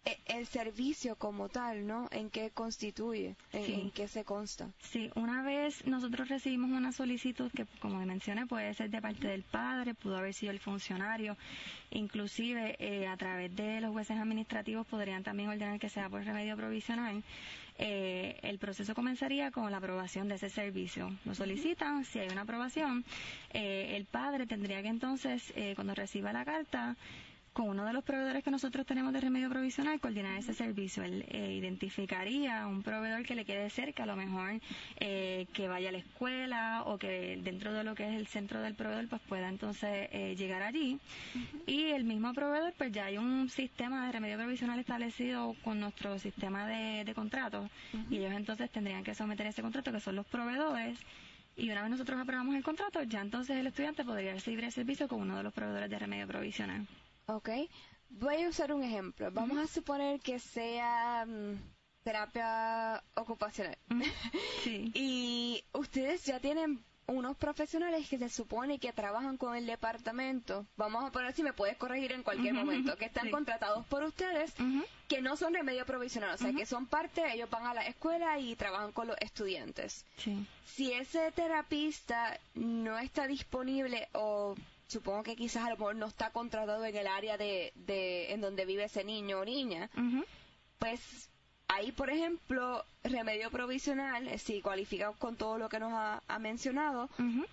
[0.07, 2.07] e, el servicio como tal, ¿no?
[2.11, 3.35] ¿En qué constituye?
[3.51, 4.71] ¿En, qué se consta?
[4.79, 9.43] Sí, una vez nosotros recibimos una solicitud que, como mencioné, puede ser de parte del
[9.43, 11.35] padre, pudo haber sido el funcionario,
[11.91, 16.55] inclusive eh, a través de los jueces administrativos podrían también ordenar que sea por remedio
[16.55, 17.21] provisional.
[17.79, 21.11] Eh, el proceso comenzaría con la aprobación de ese servicio.
[21.25, 23.05] Lo solicitan, si hay una aprobación,
[23.53, 26.95] eh, el padre tendría que entonces, eh, cuando reciba la carta,
[27.57, 31.01] con uno de los proveedores que nosotros tenemos de remedio provisional, coordinar ese servicio.
[31.03, 34.61] Él eh, identificaría un proveedor que le quede cerca, a lo mejor
[34.99, 38.61] eh, que vaya a la escuela o que dentro de lo que es el centro
[38.61, 40.99] del proveedor, pues pueda entonces eh, llegar allí.
[41.65, 46.19] Y el mismo proveedor, pues ya hay un sistema de remedio provisional establecido con nuestro
[46.19, 47.71] sistema de, de contratos
[48.11, 50.99] y ellos entonces tendrían que someter ese contrato, que son los proveedores.
[51.55, 55.07] Y una vez nosotros aprobamos el contrato, ya entonces el estudiante podría recibir el servicio
[55.07, 56.85] con uno de los proveedores de remedio provisional.
[57.27, 57.49] Ok.
[58.09, 59.29] Voy a usar un ejemplo.
[59.31, 61.55] Vamos a suponer que sea mm,
[62.03, 63.77] terapia ocupacional.
[64.63, 64.91] Sí.
[64.93, 71.05] y ustedes ya tienen unos profesionales que se supone que trabajan con el departamento, vamos
[71.05, 74.53] a poner si me puedes corregir en cualquier momento, que están contratados por ustedes,
[75.07, 78.37] que no son remedio provisional, o sea, que son parte, ellos van a la escuela
[78.39, 80.05] y trabajan con los estudiantes.
[80.17, 80.45] Sí.
[80.65, 84.55] Si ese terapista no está disponible o
[84.87, 88.41] supongo que quizás a lo mejor no está contratado en el área de, de en
[88.41, 89.89] donde vive ese niño o niña,
[90.79, 91.29] pues
[91.67, 97.09] ahí, por ejemplo, remedio provisional, eh, si cualifica con todo lo que nos ha, mencionado,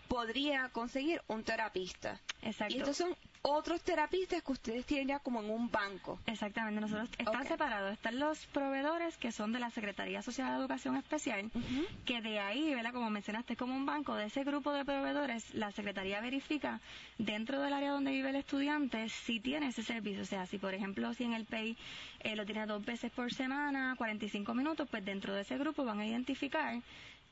[0.09, 2.21] podría conseguir un terapista.
[2.43, 2.75] Exacto.
[2.75, 6.19] Y estos son otros terapistas que ustedes tienen ya como en un banco.
[6.27, 7.93] Exactamente, nosotros están separados.
[7.93, 11.51] Están los proveedores que son de la Secretaría Social de Educación Especial,
[12.07, 12.95] que de ahí, ¿verdad?
[12.95, 16.81] Como mencionaste, como un banco de ese grupo de proveedores, la Secretaría verifica
[17.19, 20.23] dentro del área donde vive el estudiante si tiene ese servicio.
[20.23, 21.77] O sea, si por ejemplo, si en el PEI
[22.21, 26.01] eh, lo tiene dos veces por semana, 45 minutos, pues dentro de ese grupo van
[26.01, 26.81] a identificar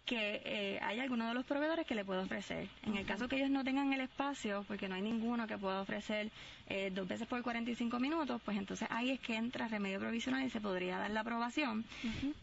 [0.04, 2.68] que eh, hay alguno de los proveedores que le pueda ofrecer.
[2.82, 5.80] En el caso que ellos no tengan el espacio, porque no hay ninguno que pueda
[5.80, 6.30] ofrecer
[6.74, 10.48] eh, dos veces por 45 minutos, pues entonces ahí es que entra remedio provisional y
[10.48, 11.84] se podría dar la aprobación.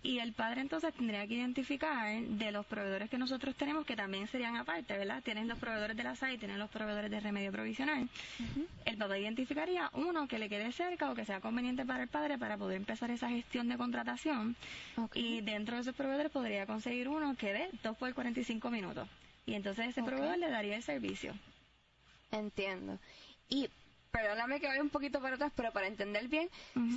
[0.04, 4.28] Y el padre entonces tendría que identificar de los proveedores que nosotros tenemos, que también
[4.28, 5.24] serían aparte, ¿verdad?
[5.24, 8.08] Tienen los proveedores de la SAI, tienen los proveedores de remedio provisional.
[8.86, 12.38] El papá identificaría uno que le quede cerca o que sea conveniente para el padre
[12.38, 14.56] para poder empezar esa gestión de contratación.
[15.16, 19.08] Y dentro de esos proveedores podría conseguir uno que dé 2 por 45 minutos.
[19.48, 21.34] Y entonces ese proveedor le daría el servicio.
[22.30, 23.00] Entiendo.
[23.50, 23.68] Y
[24.12, 26.50] perdóname que vaya un poquito para atrás, pero para entender bien,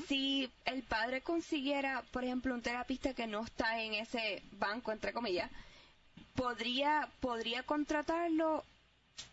[0.09, 5.12] si el padre consiguiera, por ejemplo, un terapista que no está en ese banco, entre
[5.12, 5.51] comillas,
[6.35, 8.64] podría, podría contratarlo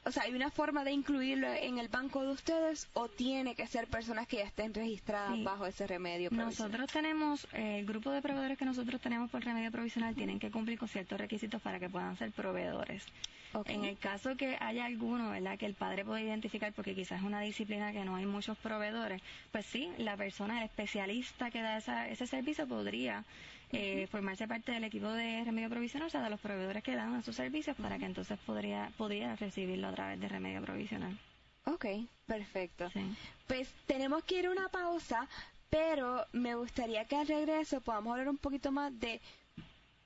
[0.06, 3.68] o sea, ¿hay una forma de incluirlo en el banco de ustedes o tiene que
[3.68, 6.72] ser personas que ya estén registradas bajo ese remedio provisional?
[6.72, 10.52] Nosotros tenemos, eh, el grupo de proveedores que nosotros tenemos por remedio provisional tienen que
[10.52, 13.04] cumplir con ciertos requisitos para que puedan ser proveedores.
[13.66, 15.58] En el caso que haya alguno, ¿verdad?
[15.58, 19.22] Que el padre pueda identificar, porque quizás es una disciplina que no hay muchos proveedores,
[19.52, 23.26] pues sí, la persona, el especialista que da ese servicio podría
[23.72, 27.22] eh, formarse parte del equipo de remedio provisional, o sea, de los proveedores que dan
[27.24, 31.18] sus servicios para que entonces podría, pudiera recibirlo a través de remedio provisional.
[31.66, 31.86] Ok,
[32.26, 32.90] perfecto.
[33.48, 35.28] Pues tenemos que ir a una pausa,
[35.70, 39.22] pero me gustaría que al regreso podamos hablar un poquito más de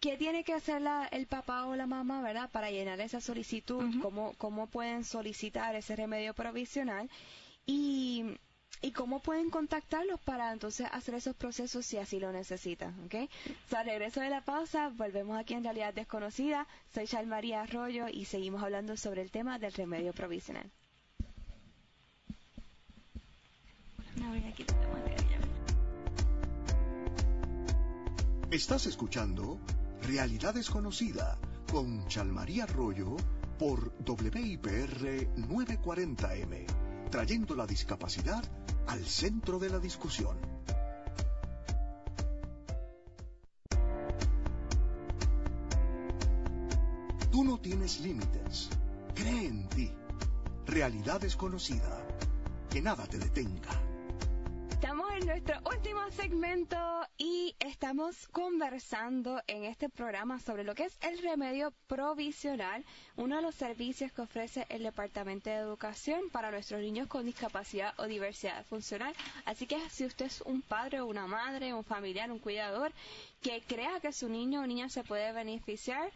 [0.03, 2.49] qué tiene que hacer el papá o la mamá, ¿verdad?
[2.51, 7.09] Para llenar esa solicitud, cómo, cómo pueden solicitar ese remedio provisional
[7.65, 8.25] y
[8.81, 13.15] y cómo pueden contactarlos para entonces hacer esos procesos si así lo necesitan, ¿ok?
[13.65, 18.09] O sea, regreso de la pausa, volvemos aquí en Realidad Desconocida, soy Chal María Arroyo
[18.09, 20.69] y seguimos hablando sobre el tema del remedio provisional.
[28.51, 29.59] Estás escuchando
[30.07, 31.37] Realidad Desconocida
[31.71, 33.15] con Chalmaría Arroyo
[33.57, 36.65] por WIPR 940M,
[37.09, 38.43] trayendo la discapacidad
[38.87, 40.37] al centro de la discusión.
[47.31, 48.69] Tú no tienes límites.
[49.15, 49.89] Cree en ti.
[50.65, 52.05] Realidad desconocida.
[52.69, 53.83] Que nada te detenga
[55.25, 56.78] nuestro último segmento
[57.24, 62.84] y estamos conversando en este programa sobre lo que es el remedio provisional,
[63.15, 67.93] uno de los servicios que ofrece el Departamento de Educación para nuestros niños con discapacidad
[67.97, 69.15] o diversidad funcional.
[69.45, 72.91] Así que si usted es un padre o una madre, un familiar, un cuidador
[73.41, 76.11] que crea que su niño o niña se puede beneficiar,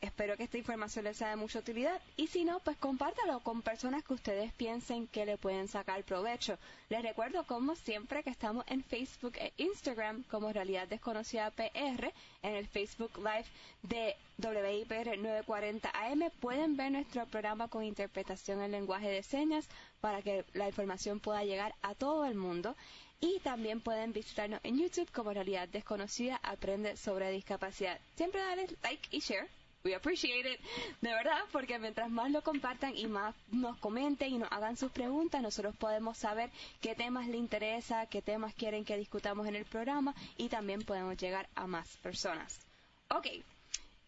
[0.00, 3.60] espero que esta información les sea de mucha utilidad y si no, pues compártalo con
[3.60, 6.58] personas que ustedes piensen que le pueden sacar provecho.
[6.88, 12.12] Les recuerdo, como siempre, que estamos en Facebook e Instagram como Realidad Desconocida PR,
[12.42, 13.44] en el Facebook Live
[13.82, 16.30] de WIPR 940 AM.
[16.40, 19.68] Pueden ver nuestro programa con interpretación en lenguaje de señas
[20.00, 22.74] para que la información pueda llegar a todo el mundo.
[23.20, 28.00] Y también pueden visitarnos en YouTube como Realidad Desconocida Aprende sobre Discapacidad.
[28.16, 29.57] Siempre dale like y share
[29.88, 30.60] we appreciate it,
[31.00, 34.92] de verdad, porque mientras más lo compartan y más nos comenten y nos hagan sus
[34.92, 36.50] preguntas, nosotros podemos saber
[36.82, 41.16] qué temas les interesa, qué temas quieren que discutamos en el programa y también podemos
[41.16, 42.60] llegar a más personas.
[43.08, 43.26] Ok,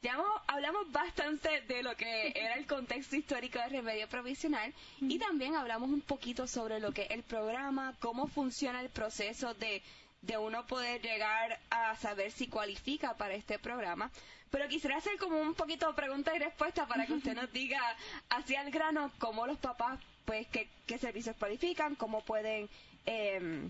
[0.03, 5.57] ya hablamos bastante de lo que era el contexto histórico de Remedio Provisional y también
[5.57, 9.83] hablamos un poquito sobre lo que es el programa, cómo funciona el proceso de,
[10.23, 14.11] de uno poder llegar a saber si cualifica para este programa.
[14.51, 17.81] Pero quisiera hacer como un poquito de pregunta y respuesta para que usted nos diga
[18.29, 22.69] hacia el grano cómo los papás, pues, qué, qué servicios cualifican, cómo pueden...
[23.07, 23.69] Eh,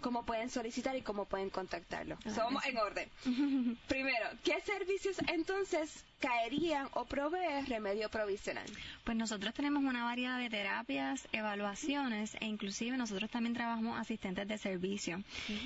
[0.00, 2.16] cómo pueden solicitar y cómo pueden contactarlo.
[2.34, 3.08] Somos en orden.
[3.88, 8.66] Primero, ¿qué servicios entonces caerían o provee remedio provisional?
[9.04, 14.58] Pues nosotros tenemos una variedad de terapias, evaluaciones e inclusive nosotros también trabajamos asistentes de
[14.58, 15.22] servicio.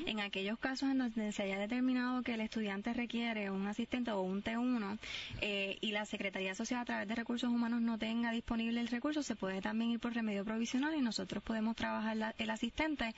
[0.06, 4.20] En aquellos casos en donde se haya determinado que el estudiante requiere un asistente o
[4.22, 4.98] un T1
[5.40, 9.22] eh, y la Secretaría Social a través de Recursos Humanos no tenga disponible el recurso,
[9.22, 13.14] se puede también ir por remedio provisional y nosotros podemos trabajar el asistente.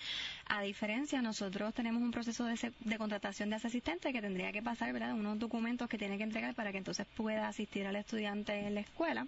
[0.47, 0.63] A
[0.93, 4.93] diferencia, nosotros tenemos un proceso de, de contratación de ese asistente que tendría que pasar
[4.93, 5.15] ¿verdad?
[5.15, 8.81] unos documentos que tiene que entregar para que entonces pueda asistir al estudiante en la
[8.81, 9.27] escuela.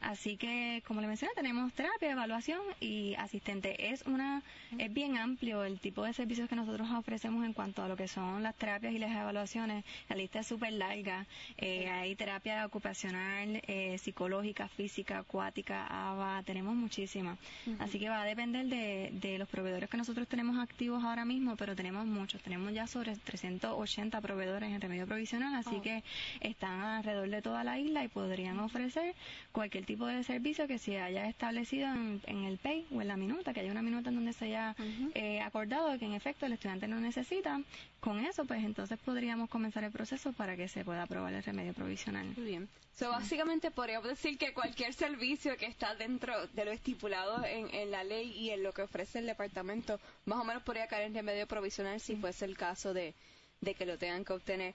[0.00, 3.92] Así que, como le mencioné, tenemos terapia, evaluación y asistente.
[3.92, 4.42] Es una,
[4.78, 8.08] es bien amplio el tipo de servicios que nosotros ofrecemos en cuanto a lo que
[8.08, 9.84] son las terapias y las evaluaciones.
[10.08, 11.26] La lista es súper larga.
[11.58, 17.38] Eh, hay terapia ocupacional, eh, psicológica, física, acuática, ABA, tenemos muchísimas.
[17.78, 21.56] Así que va a depender de, de los proveedores que nosotros tenemos activos ahora mismo,
[21.56, 22.42] pero tenemos muchos.
[22.42, 25.82] Tenemos ya sobre 380 proveedores en remedio provisional, así oh.
[25.82, 26.02] que
[26.40, 29.14] están alrededor de toda la isla y podrían ofrecer
[29.52, 33.52] cualquier tipo de servicio que se haya establecido en, el PEI o en la minuta,
[33.54, 34.76] que haya una minuta en donde se haya
[35.14, 37.60] eh, acordado que en efecto el estudiante no necesita.
[38.00, 41.72] Con eso, pues entonces podríamos comenzar el proceso para que se pueda aprobar el remedio
[41.72, 42.26] provisional.
[42.36, 42.68] Muy bien.
[42.96, 48.04] So, básicamente podríamos decir que cualquier servicio que está dentro de lo estipulado en, la
[48.04, 51.46] ley y en lo que ofrece el departamento, más o menos podría caer en remedio
[51.46, 53.14] provisional si fuese el caso de,
[53.60, 54.74] de que lo tengan que obtener.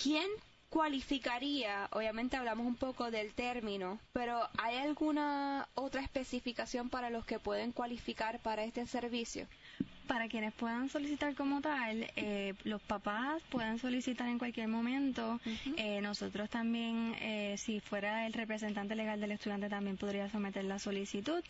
[0.00, 0.28] ¿Quién
[0.68, 7.40] cualificaría, obviamente hablamos un poco del término, pero ¿hay alguna otra especificación para los que
[7.40, 9.48] pueden cualificar para este servicio?
[10.06, 15.40] Para quienes puedan solicitar como tal, eh, los papás pueden solicitar en cualquier momento.
[15.76, 20.78] Eh, nosotros también, eh, si fuera el representante legal del estudiante, también podría someter la
[20.78, 21.42] solicitud.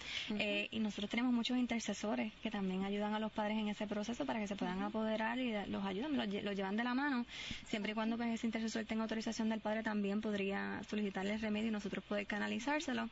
[0.71, 4.39] y nosotros tenemos muchos intercesores que también ayudan a los padres en ese proceso para
[4.41, 7.27] que se puedan apoderar y los ayudan, los, llevan de la mano.
[7.67, 11.73] Siempre y cuando pues, ese intercesor tenga autorización del padre, también podría solicitarle remedio y
[11.73, 13.09] nosotros poder canalizárselo.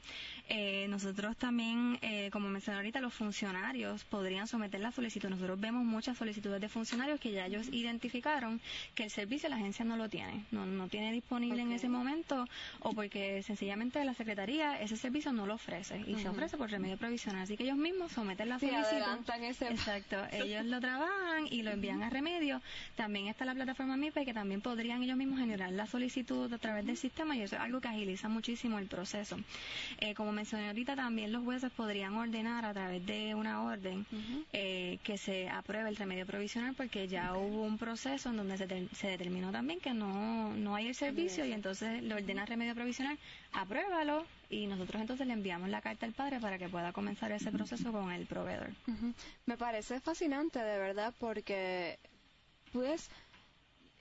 [0.89, 1.99] nosotros también,
[2.31, 7.21] como mencioné ahorita, los funcionarios podrían someter la solicitud nosotros vemos muchas solicitudes de funcionarios
[7.21, 8.61] que ya ellos identificaron
[8.95, 12.47] que el servicio la agencia no lo tiene, no, no tiene disponible en ese momento
[12.81, 16.97] o porque sencillamente la Secretaría ese servicio no lo ofrece y se ofrece por remedio
[16.97, 17.43] provisional.
[17.43, 18.83] Así que ellos mismos someten la solicitud.
[19.43, 19.69] Ese...
[19.69, 22.61] Exacto, ellos lo trabajan y lo envían a remedio.
[22.97, 26.87] También está la plataforma MIPE que también podrían ellos mismos generar la solicitud a través
[26.87, 29.37] del sistema y eso es algo que agiliza muchísimo el proceso.
[29.99, 34.07] Eh, como mencioné ahorita, también los jueces podrían ordenar a través de una orden
[34.53, 39.07] eh, que se apruebe el remedio provisional porque ya hubo un proceso en donde se,
[39.07, 43.17] determinó también que no, no hay el servicio y entonces le ordena remedio provisional,
[43.53, 47.53] apruébalo y nosotros entonces le enviamos la carta al padre para que pueda comenzar ese
[47.53, 48.71] proceso con el proveedor.
[49.47, 51.99] Me parece fascinante de verdad porque
[52.73, 53.09] pues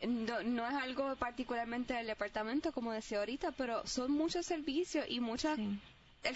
[0.07, 5.19] no, no, es algo particularmente del departamento, como decía ahorita, pero son muchos servicios y
[5.19, 5.59] muchas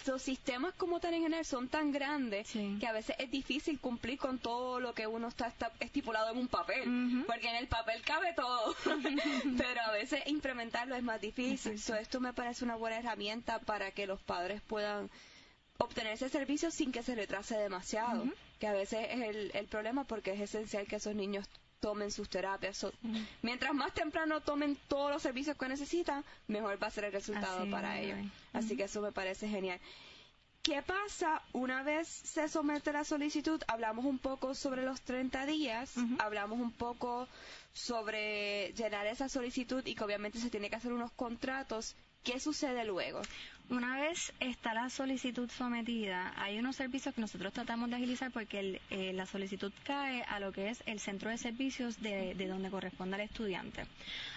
[0.07, 4.17] los sistemas como tal en general son tan grandes que a veces es difícil cumplir
[4.17, 8.33] con todo lo que uno está, estipulado en un papel, porque en el papel cabe
[8.33, 8.75] todo,
[9.57, 11.73] pero a veces implementarlo es más difícil.
[11.73, 15.09] esto me parece una buena herramienta para que los padres puedan
[15.77, 18.23] obtener ese servicio sin que se retrase demasiado,
[18.59, 21.47] que a veces es el, el problema porque es esencial que esos niños
[21.79, 22.85] tomen sus terapias.
[23.41, 27.69] Mientras más temprano tomen todos los servicios que necesitan, mejor va a ser el resultado
[27.69, 28.17] para ellos.
[28.53, 29.79] Así que eso me parece genial.
[30.65, 33.61] ¿Qué pasa una vez se somete la solicitud?
[33.67, 37.27] Hablamos un poco sobre los 30 días, hablamos un poco
[37.71, 41.95] sobre llenar esa solicitud y que obviamente se tiene que hacer unos contratos.
[42.23, 43.21] ¿Qué sucede luego?
[43.69, 48.79] Una vez está la solicitud sometida, hay unos servicios que nosotros tratamos de agilizar porque
[48.91, 53.15] eh, la solicitud cae a lo que es el centro de servicios de, donde corresponde
[53.15, 53.85] al estudiante.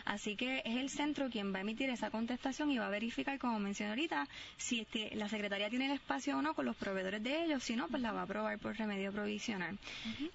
[0.06, 3.38] Así que es el centro quien va a emitir esa contestación y va a verificar,
[3.38, 4.26] como mencioné ahorita,
[4.56, 7.76] si este, la secretaría tiene el espacio o no con los proveedores de ellos, si
[7.76, 9.78] no, pues la va a aprobar por remedio provisional.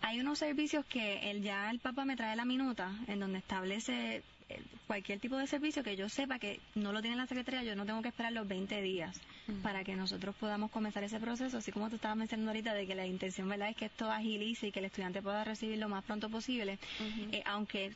[0.02, 4.22] Hay unos servicios que el, ya el Papa me trae la minuta en donde establece
[4.88, 7.86] cualquier tipo de servicio que yo sepa que no lo tiene la Secretaría, yo no
[7.86, 9.20] tengo que esperar los 20 días
[9.62, 12.96] para que nosotros podamos comenzar ese proceso, así como tú estabas mencionando ahorita de que
[12.96, 16.04] la intención verdad es que esto agilice y que el estudiante pueda recibir lo más
[16.04, 16.80] pronto posible,
[17.32, 17.94] eh, aunque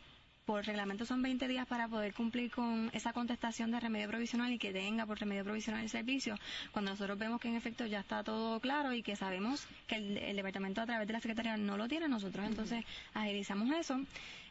[0.48, 4.58] por reglamento son 20 días para poder cumplir con esa contestación de remedio provisional y
[4.58, 6.36] que tenga por remedio provisional el servicio.
[6.72, 10.36] Cuando nosotros vemos que en efecto ya está todo claro y que sabemos que el,
[10.38, 14.00] departamento a través de la Secretaría no lo tiene, nosotros entonces agilizamos eso.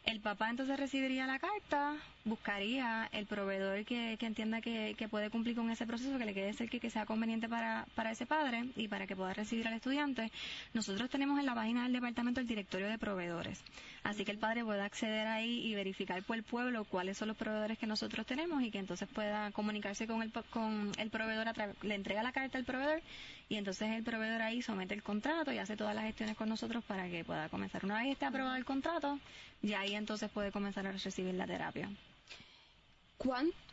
[0.07, 1.97] El papá entonces recibiría la carta,
[2.27, 6.79] buscaría el proveedor que, entienda que, puede cumplir con ese proceso, que le quede cerca
[6.79, 10.31] que sea conveniente para, ese padre y para que pueda recibir al estudiante.
[10.73, 13.63] Nosotros tenemos en la página del departamento el directorio de proveedores.
[14.03, 17.37] Así que el padre puede acceder ahí y verificar por el pueblo cuáles son los
[17.37, 21.53] proveedores que nosotros tenemos y que entonces pueda comunicarse con el, con el proveedor, a
[21.81, 23.01] le entrega la carta al proveedor
[23.49, 26.83] y entonces el proveedor ahí somete el contrato y hace todas las gestiones con nosotros
[26.83, 27.85] para que pueda comenzar.
[27.85, 29.19] Una vez esté aprobado el contrato,
[29.61, 31.89] ya ahí entonces puede comenzar a recibir la terapia.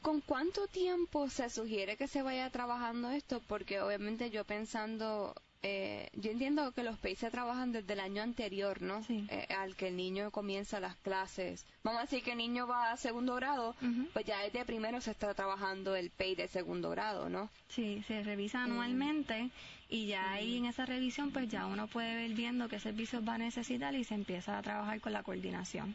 [0.02, 3.40] ¿Con cuánto tiempo se sugiere que se vaya trabajando esto?
[3.46, 5.34] Porque obviamente yo pensando,
[5.66, 9.00] eh, yo entiendo que los PACE se trabajan desde el año anterior, ¿no?
[9.08, 11.64] Eh, al que el niño comienza las clases.
[11.82, 13.74] Vamos a decir que el niño va a segundo grado,
[14.12, 17.48] pues ya desde primero se está trabajando el PACE de segundo grado, ¿no?
[17.68, 19.50] Sí, se revisa eh, anualmente
[19.88, 23.36] y ya ahí en esa revisión pues ya uno puede ver viendo qué servicios va
[23.36, 25.94] a necesitar y se empieza a trabajar con la coordinación.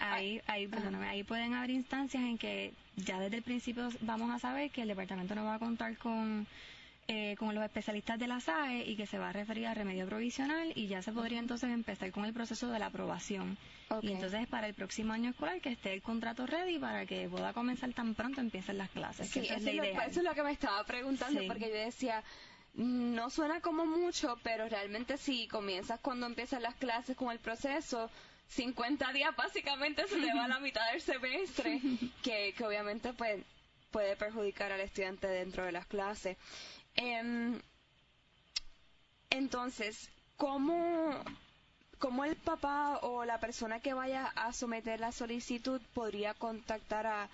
[0.00, 0.66] Ahí, ahí,
[1.06, 4.88] ahí pueden haber instancias en que ya desde el principio vamos a saber que el
[4.88, 6.46] departamento no va a contar con
[7.06, 10.06] eh, con los especialistas de la SAE y que se va a referir a remedio
[10.06, 13.58] provisional y ya se podría entonces empezar con el proceso de la aprobación.
[14.00, 17.52] Y entonces para el próximo año escolar que esté el contrato ready para que pueda
[17.52, 19.28] comenzar tan pronto empiecen las clases.
[19.28, 22.24] Sí, eso, es lo, eso, es lo, que me estaba preguntando porque yo decía,
[22.74, 28.10] no suena como mucho, pero realmente si comienzas cuando empiezan las clases con el proceso,
[28.48, 31.80] 50 días básicamente se te va a la mitad del semestre,
[32.22, 33.42] que, que obviamente pues,
[33.90, 36.36] puede perjudicar al estudiante dentro de las clases.
[36.96, 37.60] Em,
[39.30, 41.10] entonces, ¿cómo,
[41.98, 47.28] ¿cómo el papá o la persona que vaya a someter la solicitud podría contactar a,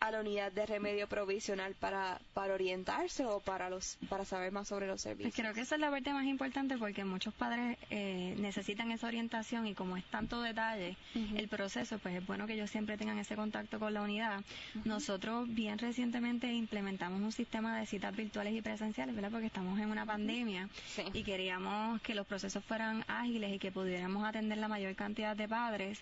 [0.00, 4.68] a la unidad de remedio provisional para, para orientarse o para los para saber más
[4.68, 5.34] sobre los servicios.
[5.34, 9.66] Creo que esa es la parte más importante porque muchos padres eh, necesitan esa orientación
[9.66, 13.36] y como es tanto detalle el proceso, pues es bueno que ellos siempre tengan ese
[13.36, 14.42] contacto con la unidad.
[14.84, 19.30] Nosotros bien recientemente implementamos un sistema de citas virtuales y presenciales, ¿verdad?
[19.30, 20.68] Porque estamos en una pandemia
[21.12, 25.48] y queríamos que los procesos fueran ágiles y que pudiéramos atender la mayor cantidad de
[25.48, 25.98] padres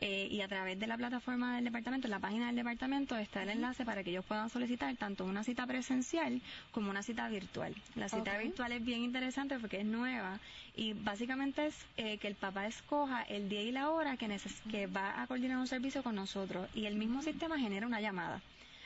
[0.00, 3.42] eh, y a través de la plataforma del departamento, en la página del departamento está
[3.42, 6.40] el enlace para que ellos puedan solicitar tanto una cita presencial
[6.70, 7.74] como una cita virtual.
[7.96, 10.38] La cita virtual es bien interesante porque es nueva
[10.76, 14.28] y básicamente es eh, que el papá escoja el día y la hora que,
[14.70, 18.40] que va a coordinar un servicio con nosotros y el mismo sistema genera una llamada.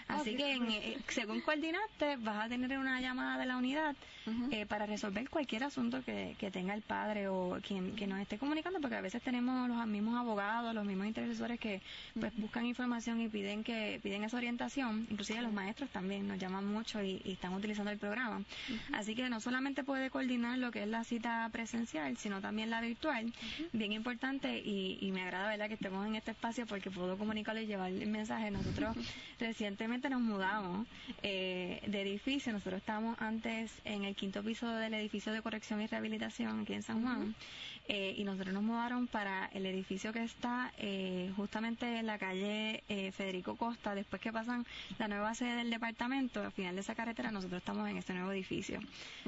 [0.09, 3.95] Así que eh, según coordinaste, vas a tener una llamada de la unidad
[4.51, 8.81] eh, para resolver cualquier asunto que, tenga el padre o quien, que nos esté comunicando,
[8.81, 11.81] porque a veces tenemos los mismos abogados, los mismos intercesores que
[12.18, 16.66] pues buscan información y piden que piden esa orientación, inclusive los maestros también nos llaman
[16.66, 18.43] mucho y, están utilizando el programa.
[18.93, 22.81] Así que no solamente puede coordinar lo que es la cita presencial, sino también la
[22.81, 23.33] virtual,
[23.73, 27.66] bien importante y, me agrada verdad que estemos en este espacio porque puedo comunicarle y
[27.66, 28.51] llevar el mensaje.
[28.51, 28.97] Nosotros
[29.39, 30.87] recientemente nos mudamos
[31.23, 32.53] eh, de edificio.
[32.53, 36.83] Nosotros estábamos antes en el quinto piso del edificio de corrección y rehabilitación aquí en
[36.83, 37.35] San Juan.
[37.89, 42.85] Eh, y nosotros nos mudaron para el edificio que está eh, justamente en la calle
[43.17, 43.95] Federico Costa.
[43.95, 44.65] Después que pasan
[44.99, 48.31] la nueva sede del departamento, al final de esa carretera, nosotros estamos en este nuevo
[48.33, 48.81] edificio.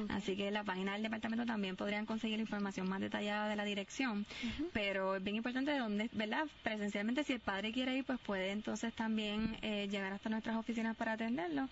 [0.08, 3.64] Así que en la página del departamento también podrían conseguir información más detallada de la
[3.64, 4.24] dirección.
[4.72, 6.46] Pero es bien importante de dónde, ¿verdad?
[6.62, 11.12] Presencialmente, si el padre quiere ir, pues puede entonces también llegar hasta nuestras oficinas para
[11.12, 11.68] atenderlo.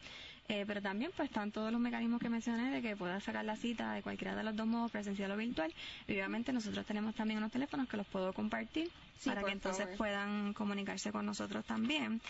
[0.48, 3.56] Eh, pero también pues están todos los mecanismos que mencioné de que pueda sacar la
[3.56, 5.72] cita de cualquiera de los dos modos, presencial o virtual.
[6.06, 8.90] Y obviamente nosotros tenemos también unos teléfonos que los puedo compartir
[9.24, 12.20] para que entonces puedan comunicarse con nosotros también.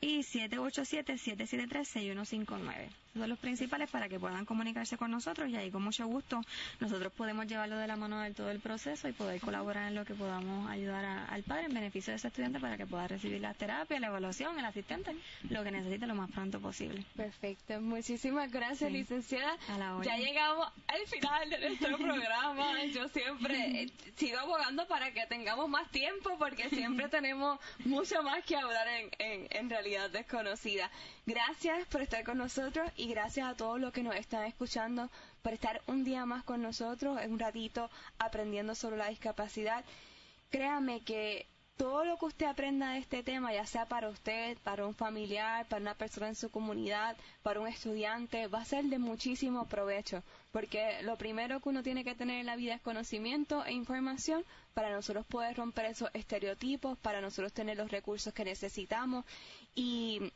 [0.00, 6.06] y 787-773-6159 son los principales para que puedan comunicarse con nosotros y ahí con mucho
[6.06, 6.40] gusto
[6.78, 10.04] nosotros podemos llevarlo de la mano de todo el proceso y poder colaborar en lo
[10.04, 13.54] que podamos ayudar al padre en beneficio de ese estudiante para que pueda recibir la
[13.54, 15.16] terapia, la evaluación, el asistente,
[15.48, 17.04] lo que necesite lo más pronto posible.
[17.16, 19.56] Perfecto, muchísimas gracias licenciada.
[20.04, 22.84] Ya llegamos al final de nuestro programa.
[22.84, 28.44] Yo siempre eh, sigo abogando para que tengamos más tiempo porque siempre tenemos mucho más
[28.44, 30.90] que hablar en, en, en realidad desconocida.
[31.26, 35.10] Gracias por estar con nosotros y gracias a todos los que nos están escuchando
[35.42, 39.84] por estar un día más con nosotros, un ratito aprendiendo sobre la discapacidad.
[40.50, 41.46] Créame que
[41.80, 45.66] todo lo que usted aprenda de este tema, ya sea para usted, para un familiar,
[45.66, 50.22] para una persona en su comunidad, para un estudiante, va a ser de muchísimo provecho,
[50.52, 54.44] porque lo primero que uno tiene que tener en la vida es conocimiento e información
[54.74, 59.24] para nosotros poder romper esos estereotipos, para nosotros tener los recursos que necesitamos
[59.74, 60.32] y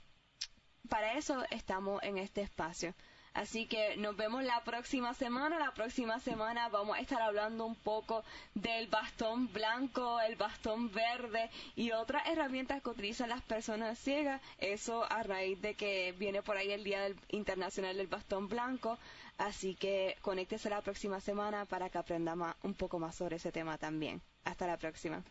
[0.89, 2.95] para eso estamos en este espacio.
[3.35, 5.59] Así que nos vemos la próxima semana.
[5.59, 8.23] La próxima semana vamos a estar hablando un poco
[8.55, 14.41] del bastón blanco, el bastón verde y otras herramientas que utilizan las personas ciegas.
[14.59, 18.99] Eso a raíz de que viene por ahí el Día Internacional del Bastón Blanco.
[19.37, 23.79] Así que conéctese la próxima semana para que aprendamos un poco más sobre ese tema
[23.79, 24.23] también.
[24.45, 25.25] Hasta la próxima.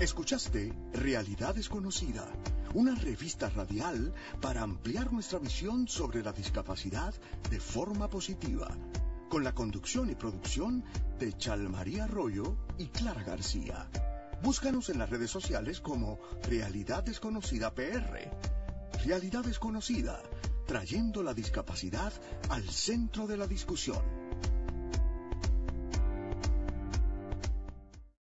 [0.00, 2.24] Escuchaste Realidad Desconocida
[2.74, 7.12] una revista radial para ampliar nuestra visión sobre la discapacidad
[7.50, 8.68] de forma positiva,
[9.28, 10.84] con la conducción y producción
[11.18, 13.88] de Chalmaría Arroyo y Clara García.
[14.42, 18.30] Búscanos en las redes sociales como Realidad Desconocida PR.
[19.04, 20.22] Realidad Desconocida,
[20.66, 22.12] trayendo la discapacidad
[22.50, 24.27] al centro de la discusión.